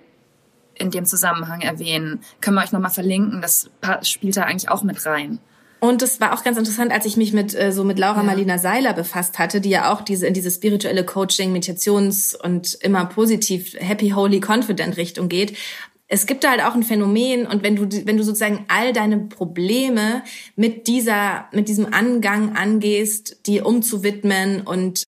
in 0.76 0.91
dem 0.91 1.06
Zusammenhang 1.06 1.62
erwähnen. 1.62 2.22
Können 2.41 2.58
wir 2.58 2.63
euch 2.63 2.72
nochmal 2.72 2.91
verlinken. 2.91 3.41
Das 3.41 3.69
spielt 4.02 4.36
da 4.36 4.43
eigentlich 4.43 4.69
auch 4.69 4.84
mit 4.84 5.06
rein. 5.06 5.39
Und 5.80 6.02
es 6.02 6.22
war 6.22 6.34
auch 6.34 6.46
ganz 6.46 6.58
interessant, 6.58 6.93
als 6.93 7.06
ich 7.06 7.17
mich 7.17 7.34
mit 7.34 7.54
äh, 7.54 7.74
so 7.74 7.84
mit 7.84 8.00
Laura 8.00 8.19
ja. 8.19 8.24
Marlina 8.24 8.58
Seiler 8.58 8.93
befasst 8.93 9.38
hatte, 9.38 9.60
die 9.60 9.69
ja 9.69 9.91
auch 9.91 10.02
diese 10.02 10.26
in 10.26 10.34
diese 10.34 10.50
spirituelle 10.50 11.04
Coaching, 11.04 11.52
Meditations 11.52 12.34
und 12.36 12.76
immer 12.76 13.06
positiv 13.06 13.76
Happy 13.78 14.12
Holy 14.12 14.39
Confident 14.39 14.96
Richtung 14.96 15.28
geht 15.28 15.58
es 16.08 16.26
gibt 16.26 16.44
da 16.44 16.52
halt 16.52 16.62
auch 16.62 16.76
ein 16.76 16.84
Phänomen 16.84 17.48
und 17.48 17.63
wenn 17.63 17.76
du 17.76 17.88
wenn 18.06 18.18
du 18.18 18.24
sozusagen 18.24 18.66
all 18.68 18.94
deine 18.94 19.18
Probleme 19.18 20.24
mit 20.56 20.88
dieser 20.88 21.46
mit 21.52 21.68
diesem 21.68 21.94
Angang 21.94 22.56
angehst, 22.56 23.38
die 23.48 23.62
umzuwidmen 23.62 24.62
und 24.62 25.06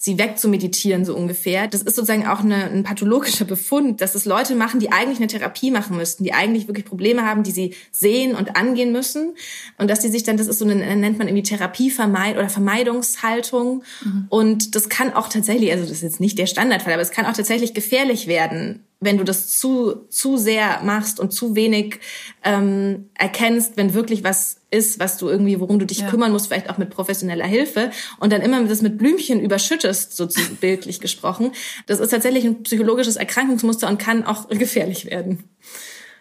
sie 0.00 0.16
wegzumeditieren 0.16 1.04
so 1.04 1.14
ungefähr, 1.14 1.66
das 1.66 1.82
ist 1.82 1.96
sozusagen 1.96 2.26
auch 2.26 2.38
eine, 2.38 2.70
ein 2.70 2.84
pathologischer 2.84 3.44
Befund, 3.44 4.00
dass 4.00 4.14
es 4.14 4.24
Leute 4.24 4.54
machen, 4.54 4.78
die 4.78 4.92
eigentlich 4.92 5.18
eine 5.18 5.26
Therapie 5.26 5.72
machen 5.72 5.96
müssten, 5.96 6.22
die 6.22 6.32
eigentlich 6.32 6.68
wirklich 6.68 6.86
Probleme 6.86 7.22
haben, 7.22 7.42
die 7.42 7.50
sie 7.50 7.74
sehen 7.90 8.36
und 8.36 8.56
angehen 8.56 8.92
müssen. 8.92 9.34
Und 9.76 9.90
dass 9.90 9.98
die 9.98 10.08
sich 10.08 10.22
dann 10.22 10.36
das 10.36 10.46
ist 10.46 10.60
so 10.60 10.64
eine 10.64 10.76
nennt 10.96 11.18
man 11.18 11.26
irgendwie 11.26 11.42
Therapievermeid 11.42 12.36
oder 12.36 12.48
Vermeidungshaltung. 12.48 13.82
Mhm. 14.04 14.26
und 14.28 14.74
das 14.76 14.88
kann 14.88 15.12
auch 15.12 15.28
tatsächlich, 15.28 15.72
also 15.72 15.82
das 15.82 15.92
ist 15.92 16.02
jetzt 16.02 16.20
nicht 16.20 16.38
der 16.38 16.46
Standardfall, 16.46 16.92
aber 16.92 17.02
es 17.02 17.10
kann 17.10 17.26
auch 17.26 17.32
tatsächlich 17.32 17.74
gefährlich 17.74 18.28
werden, 18.28 18.84
wenn 19.00 19.16
du 19.16 19.24
das 19.24 19.58
zu, 19.58 20.06
zu 20.08 20.36
sehr 20.36 20.82
machst 20.82 21.20
und 21.20 21.32
zu 21.32 21.54
wenig 21.54 22.00
ähm, 22.42 23.10
erkennst, 23.14 23.76
wenn 23.76 23.94
wirklich 23.94 24.24
was 24.24 24.56
ist, 24.70 24.98
was 24.98 25.18
du 25.18 25.28
irgendwie, 25.28 25.60
worum 25.60 25.78
du 25.78 25.86
dich 25.86 26.00
ja. 26.00 26.10
kümmern 26.10 26.32
musst, 26.32 26.48
vielleicht 26.48 26.68
auch 26.68 26.78
mit 26.78 26.90
professioneller 26.90 27.46
Hilfe 27.46 27.90
und 28.18 28.32
dann 28.32 28.42
immer 28.42 28.62
das 28.64 28.82
mit 28.82 28.98
Blümchen 28.98 29.40
überschüttest, 29.40 30.16
so 30.16 30.28
bildlich 30.60 31.00
gesprochen. 31.00 31.52
Das 31.86 32.00
ist 32.00 32.10
tatsächlich 32.10 32.44
ein 32.44 32.62
psychologisches 32.64 33.16
Erkrankungsmuster 33.16 33.88
und 33.88 33.98
kann 33.98 34.24
auch 34.24 34.48
gefährlich 34.50 35.06
werden. 35.06 35.44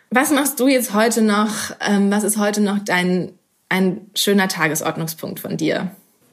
Was 0.09 0.31
machst 0.31 0.59
du 0.59 0.67
jetzt 0.67 0.93
heute 0.93 1.21
noch? 1.21 1.75
Ähm, 1.81 2.11
was 2.11 2.23
ist 2.23 2.37
heute 2.37 2.61
noch 2.61 2.79
dein 2.79 3.33
ein 3.69 4.09
schöner 4.15 4.47
Tagesordnungspunkt 4.47 5.39
von 5.39 5.57
dir? 5.57 5.91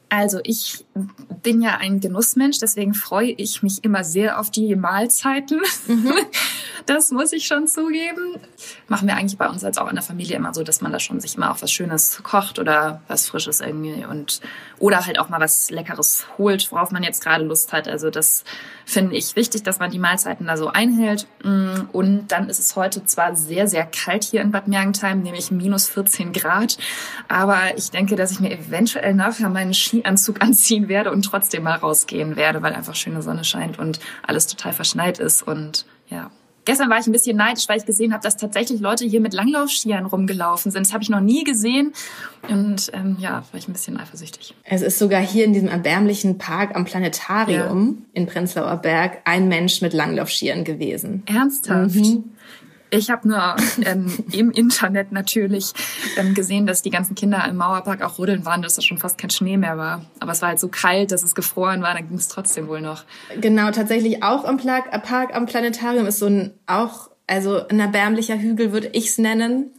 Also 0.09 0.39
ich 0.45 0.84
bin 1.43 1.61
ja 1.61 1.77
ein 1.79 2.01
Genussmensch, 2.01 2.59
deswegen 2.59 2.95
freue 2.95 3.31
ich 3.33 3.63
mich 3.63 3.85
immer 3.85 4.05
sehr 4.05 4.39
auf 4.39 4.51
die 4.51 4.77
Mahlzeiten. 4.77 5.61
Mhm. 5.87 6.13
Das 6.87 7.11
muss 7.13 7.33
ich 7.33 7.47
schon 7.47 7.67
zugeben. 7.67 8.37
Machen 8.89 9.09
wir 9.09 9.17
eigentlich 9.17 9.39
bei 9.39 9.49
uns 9.49 9.65
als 9.65 9.79
auch 9.79 9.89
in 9.89 9.95
der 9.95 10.03
Familie 10.03 10.37
immer 10.37 10.53
so, 10.53 10.63
dass 10.63 10.83
man 10.83 10.93
da 10.93 11.01
schon 11.01 11.19
sich 11.19 11.37
immer 11.37 11.51
auch 11.51 11.63
was 11.63 11.73
Schönes 11.73 12.21
kocht 12.23 12.59
oder 12.59 13.01
was 13.09 13.27
Frisches 13.27 13.61
irgendwie 13.61 14.05
und 14.05 14.43
oder 14.79 15.07
halt 15.07 15.19
auch 15.19 15.31
mal 15.31 15.41
was 15.41 15.71
Leckeres 15.71 16.27
holt, 16.37 16.71
worauf 16.73 16.91
man 16.91 17.03
jetzt 17.03 17.23
gerade 17.23 17.45
Lust 17.45 17.73
hat. 17.73 17.89
Also 17.89 18.11
das 18.11 18.45
finde 18.85 19.17
ich 19.17 19.35
wichtig, 19.35 19.63
dass 19.63 19.79
man 19.79 19.91
die 19.91 19.99
Mahlzeiten 19.99 20.47
da 20.47 20.59
so 20.59 20.69
einhält. 20.69 21.27
Mm, 21.43 21.89
und 21.93 22.29
dann 22.29 22.51
ist 22.51 22.59
es 22.59 22.77
heute 22.77 23.05
zwar 23.07 23.35
sehr, 23.35 23.67
sehr 23.67 23.87
kalt 23.87 24.25
hier 24.25 24.43
in 24.43 24.51
Bad 24.51 24.69
Mergentheim, 24.69 25.23
nämlich 25.23 25.51
minus 25.51 25.89
14 25.89 26.35
Grad, 26.35 26.77
aber 27.29 27.77
ich 27.77 27.93
denke, 27.93 28.17
dass 28.17 28.33
ich 28.33 28.41
mir 28.41 28.53
eventuell 28.53 29.15
nachher 29.15 29.49
meinen 29.49 29.73
Skianzug 29.73 30.43
anziehen 30.43 30.84
werde 30.89 31.11
und 31.11 31.23
trotzdem 31.23 31.63
mal 31.65 31.77
rausgehen 31.77 32.37
werde, 32.37 32.63
weil 32.63 32.73
einfach 32.73 32.95
schöne 32.95 33.23
Sonne 33.23 33.45
scheint 33.45 33.79
und 33.79 34.01
alles 34.27 34.47
total 34.47 34.73
verschneit 34.73 35.19
ist 35.19 35.43
und 35.43 35.87
ja. 36.09 36.31
Gestern 36.67 36.89
war 36.89 36.99
ich 36.99 37.07
ein 37.07 37.13
bisschen 37.13 37.37
neidisch, 37.37 37.69
weil 37.69 37.79
ich 37.79 37.85
gesehen 37.85 38.15
habe, 38.15 38.23
dass 38.23 38.39
tatsächlich 38.39 38.81
Leute 38.81 39.05
hier 39.05 39.21
mit 39.21 39.35
Langlaufskiern 39.35 40.07
rumgelaufen 40.07 40.73
sind. 40.73 40.87
Das 40.87 40.95
habe 40.95 41.03
ich 41.03 41.11
noch 41.11 41.21
nie 41.21 41.45
gesehen. 41.45 41.93
Und 42.49 42.91
ähm, 42.95 43.17
ja, 43.21 43.45
war 43.51 43.59
ich 43.59 43.69
ein 43.69 43.75
bisschen 43.75 43.99
eifersüchtig. 43.99 44.55
Es 44.65 44.81
ist 44.81 44.99
sogar 44.99 45.21
hier 45.21 45.45
in 45.45 45.53
diesem 45.53 45.69
erbärmlichen 45.69 46.39
Park 46.39 46.75
am 46.75 46.87
Planetarium 46.87 47.99
ja. 48.01 48.07
in 48.15 48.27
Prenzlauer 48.27 48.77
Berg 48.77 49.19
ein 49.27 49.49
Mensch 49.49 49.83
mit 49.83 49.93
Langlaufskiern 49.93 50.65
gewesen. 50.65 51.23
Ernsthaft? 51.27 51.97
Mhm. 51.97 52.25
Ich 52.97 53.11
habe 53.11 53.27
nur 53.27 53.57
ähm, 53.85 54.13
im 54.31 54.51
Internet 54.53 55.11
natürlich 55.11 55.73
ähm, 56.17 56.35
gesehen, 56.35 56.67
dass 56.67 56.83
die 56.83 56.91
ganzen 56.91 57.17
Kinder 57.17 57.45
im 57.49 57.57
Mauerpark 57.57 58.03
auch 58.03 58.19
ruddeln 58.19 58.45
waren, 58.45 58.63
dass 58.63 58.75
da 58.75 58.83
schon 58.83 58.99
fast 58.99 59.19
kein 59.19 59.31
Schnee 59.31 59.57
mehr 59.57 59.77
war. 59.77 60.05
Aber 60.21 60.33
es 60.33 60.43
war 60.43 60.51
halt 60.51 60.61
so 60.61 60.69
kalt, 60.69 61.11
dass 61.11 61.25
es 61.25 61.35
gefroren 61.35 61.83
war, 61.83 61.95
dann 61.95 62.09
ging 62.09 62.17
es 62.17 62.29
trotzdem 62.29 62.69
wohl 62.69 62.81
noch. 62.81 63.05
Genau, 63.41 63.71
tatsächlich 63.73 64.23
auch 64.23 64.45
am 64.45 64.59
Park, 64.59 64.91
Park 65.03 65.35
am 65.35 65.47
Planetarium 65.47 66.07
ist 66.07 66.21
so 66.21 66.27
ein 66.27 66.55
auch 66.67 67.11
also 67.27 67.67
ein 67.69 67.81
erbärmlicher 67.81 68.39
Hügel 68.39 68.73
würde 68.73 68.91
ich's 68.93 69.17
nennen 69.17 69.71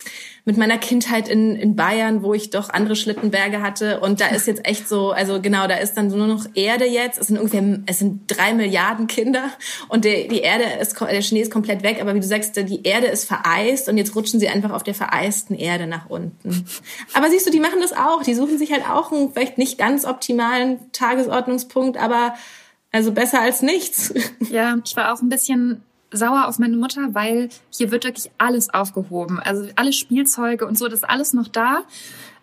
mit 0.45 0.57
meiner 0.57 0.79
Kindheit 0.79 1.27
in, 1.27 1.55
in 1.55 1.75
Bayern, 1.75 2.23
wo 2.23 2.33
ich 2.33 2.49
doch 2.49 2.69
andere 2.69 2.95
Schlittenberge 2.95 3.61
hatte. 3.61 3.99
Und 3.99 4.19
da 4.19 4.27
ist 4.27 4.47
jetzt 4.47 4.67
echt 4.67 4.89
so, 4.89 5.11
also 5.11 5.41
genau, 5.41 5.67
da 5.67 5.75
ist 5.75 5.93
dann 5.93 6.07
nur 6.07 6.25
noch 6.25 6.47
Erde 6.55 6.85
jetzt. 6.85 7.19
Es 7.19 7.27
sind 7.27 7.37
ungefähr, 7.37 7.79
es 7.85 7.99
sind 7.99 8.21
drei 8.27 8.53
Milliarden 8.53 9.05
Kinder 9.05 9.49
und 9.89 10.05
der, 10.05 10.27
die 10.27 10.39
Erde 10.39 10.63
ist, 10.81 10.99
der 10.99 11.21
Schnee 11.21 11.41
ist 11.41 11.51
komplett 11.51 11.83
weg. 11.83 11.99
Aber 12.01 12.15
wie 12.15 12.19
du 12.19 12.25
sagst, 12.25 12.55
die 12.55 12.83
Erde 12.83 13.07
ist 13.07 13.25
vereist 13.25 13.89
und 13.89 13.97
jetzt 13.97 14.15
rutschen 14.15 14.39
sie 14.39 14.49
einfach 14.49 14.71
auf 14.71 14.83
der 14.83 14.95
vereisten 14.95 15.55
Erde 15.55 15.85
nach 15.85 16.09
unten. 16.09 16.65
Aber 17.13 17.29
siehst 17.29 17.45
du, 17.45 17.51
die 17.51 17.59
machen 17.59 17.79
das 17.79 17.93
auch. 17.93 18.23
Die 18.23 18.33
suchen 18.33 18.57
sich 18.57 18.71
halt 18.71 18.89
auch 18.89 19.11
einen 19.11 19.33
vielleicht 19.33 19.59
nicht 19.59 19.77
ganz 19.77 20.05
optimalen 20.05 20.79
Tagesordnungspunkt, 20.93 21.97
aber 21.97 22.33
also 22.91 23.11
besser 23.11 23.41
als 23.41 23.61
nichts. 23.61 24.13
Ja, 24.49 24.77
ich 24.83 24.95
war 24.95 25.13
auch 25.13 25.21
ein 25.21 25.29
bisschen 25.29 25.83
sauer 26.11 26.47
auf 26.47 26.59
meine 26.59 26.77
Mutter, 26.77 27.09
weil 27.13 27.49
hier 27.69 27.91
wird 27.91 28.03
wirklich 28.03 28.31
alles 28.37 28.73
aufgehoben. 28.73 29.39
Also 29.39 29.67
alle 29.75 29.93
Spielzeuge 29.93 30.65
und 30.65 30.77
so, 30.77 30.85
das 30.85 30.99
ist 30.99 31.09
alles 31.09 31.33
noch 31.33 31.47
da. 31.47 31.83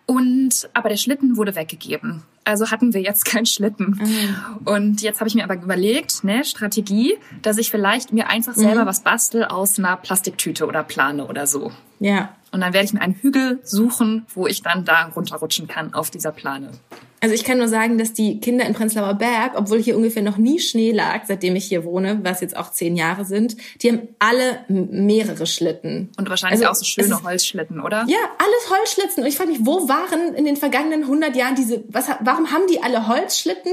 Und 0.05 0.69
aber 0.73 0.89
der 0.89 0.97
Schlitten 0.97 1.37
wurde 1.37 1.55
weggegeben. 1.55 2.23
Also 2.45 2.71
hatten 2.71 2.93
wir 2.93 3.01
jetzt 3.01 3.25
keinen 3.25 3.45
Schlitten. 3.45 3.99
Mhm. 4.01 4.67
Und 4.67 5.01
jetzt 5.01 5.19
habe 5.19 5.27
ich 5.27 5.35
mir 5.35 5.43
aber 5.43 5.55
überlegt, 5.55 6.23
ne, 6.23 6.43
Strategie, 6.43 7.15
dass 7.41 7.57
ich 7.57 7.71
vielleicht 7.71 8.11
mir 8.11 8.29
einfach 8.29 8.53
selber 8.53 8.83
mhm. 8.83 8.87
was 8.87 9.01
bastel 9.01 9.45
aus 9.45 9.79
einer 9.79 9.95
Plastiktüte 9.97 10.65
oder 10.65 10.83
plane 10.83 11.25
oder 11.25 11.47
so. 11.47 11.71
Ja. 11.99 12.35
Und 12.51 12.61
dann 12.61 12.73
werde 12.73 12.85
ich 12.85 12.93
mir 12.93 13.01
einen 13.01 13.15
Hügel 13.15 13.59
suchen, 13.63 14.25
wo 14.33 14.45
ich 14.45 14.61
dann 14.61 14.85
da 14.85 15.05
runterrutschen 15.15 15.67
kann 15.67 15.93
auf 15.93 16.11
dieser 16.11 16.31
Plane. 16.31 16.71
Also 17.23 17.35
ich 17.35 17.45
kann 17.45 17.57
nur 17.57 17.69
sagen, 17.69 17.97
dass 17.97 18.11
die 18.11 18.41
Kinder 18.41 18.65
in 18.65 18.73
Prenzlauer 18.73 19.13
Berg, 19.13 19.53
obwohl 19.55 19.81
hier 19.81 19.95
ungefähr 19.95 20.21
noch 20.21 20.35
nie 20.35 20.59
Schnee 20.59 20.91
lag, 20.91 21.21
seitdem 21.25 21.55
ich 21.55 21.63
hier 21.63 21.85
wohne, 21.85 22.19
was 22.21 22.41
jetzt 22.41 22.53
auch 22.57 22.69
zehn 22.69 22.97
Jahre 22.97 23.23
sind, 23.23 23.55
die 23.81 23.93
haben 23.93 24.09
alle 24.19 24.59
mehrere 24.67 25.45
Schlitten. 25.45 26.11
Und 26.17 26.29
wahrscheinlich 26.29 26.59
also 26.67 26.71
auch 26.71 26.75
so 26.75 26.83
schöne 26.83 27.23
Holzschlitten, 27.23 27.79
oder? 27.79 28.05
Ja, 28.09 28.17
alles 28.37 28.77
Holzschlitten. 28.77 29.23
Und 29.23 29.29
ich 29.29 29.37
frage 29.37 29.51
mich, 29.51 29.59
wo 29.61 29.87
waren 29.87 30.35
in 30.35 30.43
den 30.43 30.57
vergangenen 30.57 31.03
100 31.03 31.33
Jahren 31.37 31.55
diese, 31.55 31.85
was, 31.87 32.09
warum 32.19 32.51
haben 32.51 32.67
die 32.69 32.83
alle 32.83 33.07
Holzschlitten? 33.07 33.71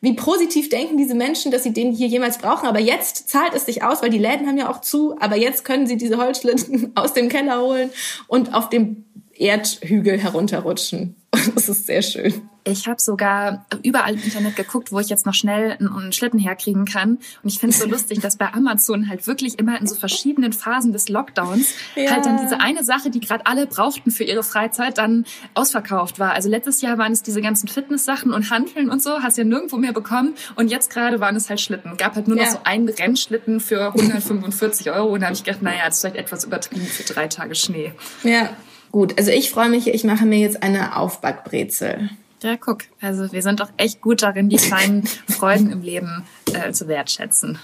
Wie 0.00 0.14
positiv 0.14 0.68
denken 0.68 0.96
diese 0.96 1.14
Menschen, 1.14 1.52
dass 1.52 1.62
sie 1.62 1.72
den 1.72 1.92
hier 1.92 2.08
jemals 2.08 2.38
brauchen? 2.38 2.66
Aber 2.66 2.80
jetzt 2.80 3.30
zahlt 3.30 3.54
es 3.54 3.64
sich 3.64 3.84
aus, 3.84 4.02
weil 4.02 4.10
die 4.10 4.18
Läden 4.18 4.48
haben 4.48 4.58
ja 4.58 4.68
auch 4.68 4.80
zu. 4.80 5.14
Aber 5.20 5.36
jetzt 5.36 5.64
können 5.64 5.86
sie 5.86 5.98
diese 5.98 6.16
Holzschlitten 6.16 6.90
aus 6.96 7.12
dem 7.12 7.28
Keller 7.28 7.60
holen 7.62 7.90
und 8.26 8.54
auf 8.54 8.70
dem 8.70 9.04
Erdhügel 9.38 10.18
herunterrutschen. 10.18 11.14
Das 11.54 11.68
ist 11.68 11.86
sehr 11.86 12.02
schön. 12.02 12.48
Ich 12.64 12.86
habe 12.86 13.00
sogar 13.00 13.64
überall 13.82 14.14
im 14.14 14.22
Internet 14.22 14.56
geguckt, 14.56 14.92
wo 14.92 15.00
ich 15.00 15.08
jetzt 15.08 15.24
noch 15.24 15.34
schnell 15.34 15.76
einen, 15.80 16.12
Schlitten 16.12 16.38
herkriegen 16.38 16.84
kann. 16.84 17.18
Und 17.42 17.50
ich 17.50 17.58
finde 17.58 17.74
es 17.74 17.80
so 17.80 17.88
lustig, 17.88 18.20
dass 18.20 18.36
bei 18.36 18.52
Amazon 18.52 19.08
halt 19.08 19.26
wirklich 19.26 19.58
immer 19.58 19.80
in 19.80 19.86
so 19.86 19.94
verschiedenen 19.94 20.52
Phasen 20.52 20.92
des 20.92 21.08
Lockdowns 21.08 21.74
ja. 21.96 22.10
halt 22.10 22.26
dann 22.26 22.38
diese 22.38 22.60
eine 22.60 22.84
Sache, 22.84 23.10
die 23.10 23.20
gerade 23.20 23.46
alle 23.46 23.66
brauchten 23.66 24.10
für 24.10 24.24
ihre 24.24 24.42
Freizeit, 24.42 24.98
dann 24.98 25.24
ausverkauft 25.54 26.18
war. 26.18 26.32
Also 26.32 26.48
letztes 26.48 26.82
Jahr 26.82 26.98
waren 26.98 27.12
es 27.12 27.22
diese 27.22 27.40
ganzen 27.40 27.68
Fitness-Sachen 27.68 28.32
und 28.32 28.50
Handeln 28.50 28.90
und 28.90 29.02
so, 29.02 29.22
hast 29.22 29.38
ja 29.38 29.44
nirgendwo 29.44 29.76
mehr 29.76 29.92
bekommen. 29.92 30.34
Und 30.56 30.68
jetzt 30.68 30.90
gerade 30.90 31.20
waren 31.20 31.36
es 31.36 31.48
halt 31.48 31.60
Schlitten. 31.60 31.96
Gab 31.96 32.16
halt 32.16 32.28
nur 32.28 32.36
noch 32.36 32.44
ja. 32.44 32.50
so 32.50 32.60
einen 32.64 32.88
Rennschlitten 32.88 33.60
für 33.60 33.94
145 33.94 34.90
Euro. 34.90 35.14
Und 35.14 35.20
da 35.20 35.26
habe 35.26 35.34
ich 35.34 35.44
gedacht, 35.44 35.62
naja, 35.62 35.86
das 35.86 35.96
ist 35.96 36.00
vielleicht 36.02 36.16
etwas 36.16 36.44
übertrieben 36.44 36.86
für 36.86 37.04
drei 37.04 37.28
Tage 37.28 37.54
Schnee. 37.54 37.92
Ja. 38.22 38.50
Gut, 38.90 39.18
also 39.18 39.30
ich 39.30 39.50
freue 39.50 39.68
mich, 39.68 39.88
ich 39.88 40.04
mache 40.04 40.24
mir 40.24 40.38
jetzt 40.38 40.62
eine 40.62 40.96
Aufbackbrezel. 40.96 42.10
Ja, 42.42 42.56
guck. 42.56 42.84
Also 43.00 43.32
wir 43.32 43.42
sind 43.42 43.60
doch 43.60 43.70
echt 43.76 44.00
gut 44.00 44.22
darin, 44.22 44.48
die 44.48 44.56
kleinen 44.58 45.06
Freuden 45.28 45.70
im 45.70 45.82
Leben 45.82 46.24
äh, 46.52 46.72
zu 46.72 46.88
wertschätzen. 46.88 47.58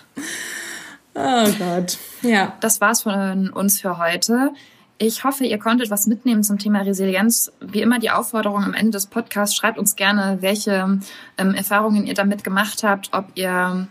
Oh 1.15 1.49
Gott. 1.59 1.99
Ja. 2.23 2.57
Das 2.61 2.81
war's 2.81 3.03
von 3.03 3.51
uns 3.51 3.81
für 3.81 3.99
heute. 3.99 4.51
Ich 4.99 5.25
hoffe, 5.25 5.45
ihr 5.45 5.59
konntet 5.59 5.91
was 5.91 6.07
mitnehmen 6.07 6.43
zum 6.43 6.59
Thema 6.59 6.83
Resilienz. 6.83 7.53
Wie 7.61 7.83
immer 7.83 7.99
die 7.99 8.11
Aufforderung 8.11 8.63
am 8.65 8.75
Ende 8.75 8.93
des 8.93 9.07
Podcasts, 9.07 9.57
schreibt 9.57 9.79
uns 9.79 9.97
gerne, 9.97 10.39
welche 10.41 11.01
ähm, 11.37 11.55
Erfahrungen 11.55 12.07
ihr 12.07 12.15
damit 12.15 12.45
gemacht 12.45 12.83
habt, 12.85 13.11
ob 13.13 13.27
ihr 13.35 13.89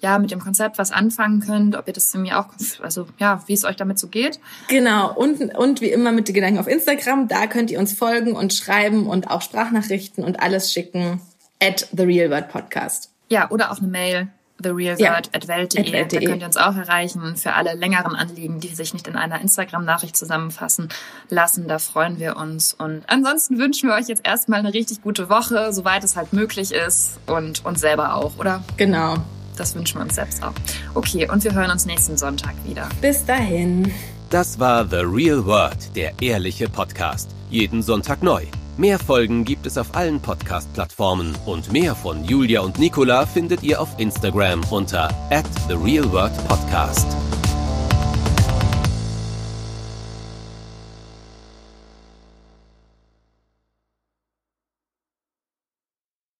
ja, 0.00 0.18
mit 0.18 0.30
dem 0.30 0.40
Konzept 0.40 0.78
was 0.78 0.92
anfangen 0.92 1.40
könnt, 1.40 1.76
ob 1.76 1.86
ihr 1.86 1.92
das 1.92 2.12
mir 2.14 2.38
auch, 2.38 2.46
also 2.82 3.06
ja, 3.18 3.42
wie 3.46 3.52
es 3.52 3.64
euch 3.64 3.76
damit 3.76 3.98
so 3.98 4.08
geht. 4.08 4.40
Genau, 4.68 5.12
und, 5.14 5.54
und 5.56 5.80
wie 5.80 5.90
immer 5.90 6.12
mit 6.12 6.28
den 6.28 6.34
Gedanken 6.34 6.58
auf 6.58 6.66
Instagram, 6.66 7.28
da 7.28 7.46
könnt 7.46 7.70
ihr 7.70 7.78
uns 7.78 7.92
folgen 7.92 8.32
und 8.32 8.52
schreiben 8.52 9.06
und 9.06 9.30
auch 9.30 9.42
Sprachnachrichten 9.42 10.24
und 10.24 10.40
alles 10.40 10.72
schicken 10.72 11.20
at 11.62 11.88
The 11.92 12.04
Real 12.04 12.30
World 12.30 12.48
Podcast. 12.48 13.10
Ja, 13.28 13.50
oder 13.50 13.70
auch 13.70 13.78
eine 13.78 13.88
Mail, 13.88 14.28
therealworld.welt.de. 14.62 15.90
Ja, 15.90 16.04
da 16.04 16.18
könnt 16.20 16.42
ihr 16.42 16.46
uns 16.46 16.56
auch 16.56 16.76
erreichen 16.76 17.36
für 17.36 17.54
alle 17.54 17.74
längeren 17.74 18.14
Anliegen, 18.14 18.60
die 18.60 18.68
sich 18.68 18.92
nicht 18.92 19.06
in 19.06 19.16
einer 19.16 19.40
Instagram-Nachricht 19.40 20.16
zusammenfassen 20.16 20.88
lassen. 21.28 21.68
Da 21.68 21.78
freuen 21.78 22.18
wir 22.18 22.36
uns. 22.36 22.74
Und 22.74 23.04
ansonsten 23.06 23.58
wünschen 23.58 23.88
wir 23.88 23.96
euch 23.96 24.08
jetzt 24.08 24.26
erstmal 24.26 24.60
eine 24.60 24.74
richtig 24.74 25.02
gute 25.02 25.28
Woche, 25.28 25.72
soweit 25.72 26.04
es 26.04 26.16
halt 26.16 26.32
möglich 26.32 26.72
ist 26.72 27.20
und 27.26 27.64
uns 27.64 27.80
selber 27.80 28.14
auch, 28.14 28.38
oder? 28.38 28.62
Genau. 28.76 29.16
Das 29.60 29.74
wünschen 29.74 29.98
wir 29.98 30.04
uns 30.04 30.14
selbst 30.14 30.42
auch. 30.42 30.54
Okay, 30.94 31.28
und 31.30 31.44
wir 31.44 31.52
hören 31.52 31.70
uns 31.70 31.84
nächsten 31.84 32.16
Sonntag 32.16 32.54
wieder. 32.64 32.88
Bis 33.02 33.26
dahin. 33.26 33.92
Das 34.30 34.58
war 34.58 34.88
The 34.88 35.02
Real 35.04 35.44
World, 35.44 35.94
der 35.94 36.14
ehrliche 36.22 36.66
Podcast. 36.66 37.28
Jeden 37.50 37.82
Sonntag 37.82 38.22
neu. 38.22 38.46
Mehr 38.78 38.98
Folgen 38.98 39.44
gibt 39.44 39.66
es 39.66 39.76
auf 39.76 39.94
allen 39.94 40.18
Podcast-Plattformen 40.18 41.36
und 41.44 41.70
mehr 41.70 41.94
von 41.94 42.24
Julia 42.24 42.62
und 42.62 42.78
Nicola 42.78 43.26
findet 43.26 43.62
ihr 43.62 43.82
auf 43.82 43.90
Instagram 43.98 44.62
unter 44.70 45.10
at 45.28 45.44
The 45.68 45.74
Real 45.74 46.10
World 46.10 46.32
Podcast. 46.48 47.06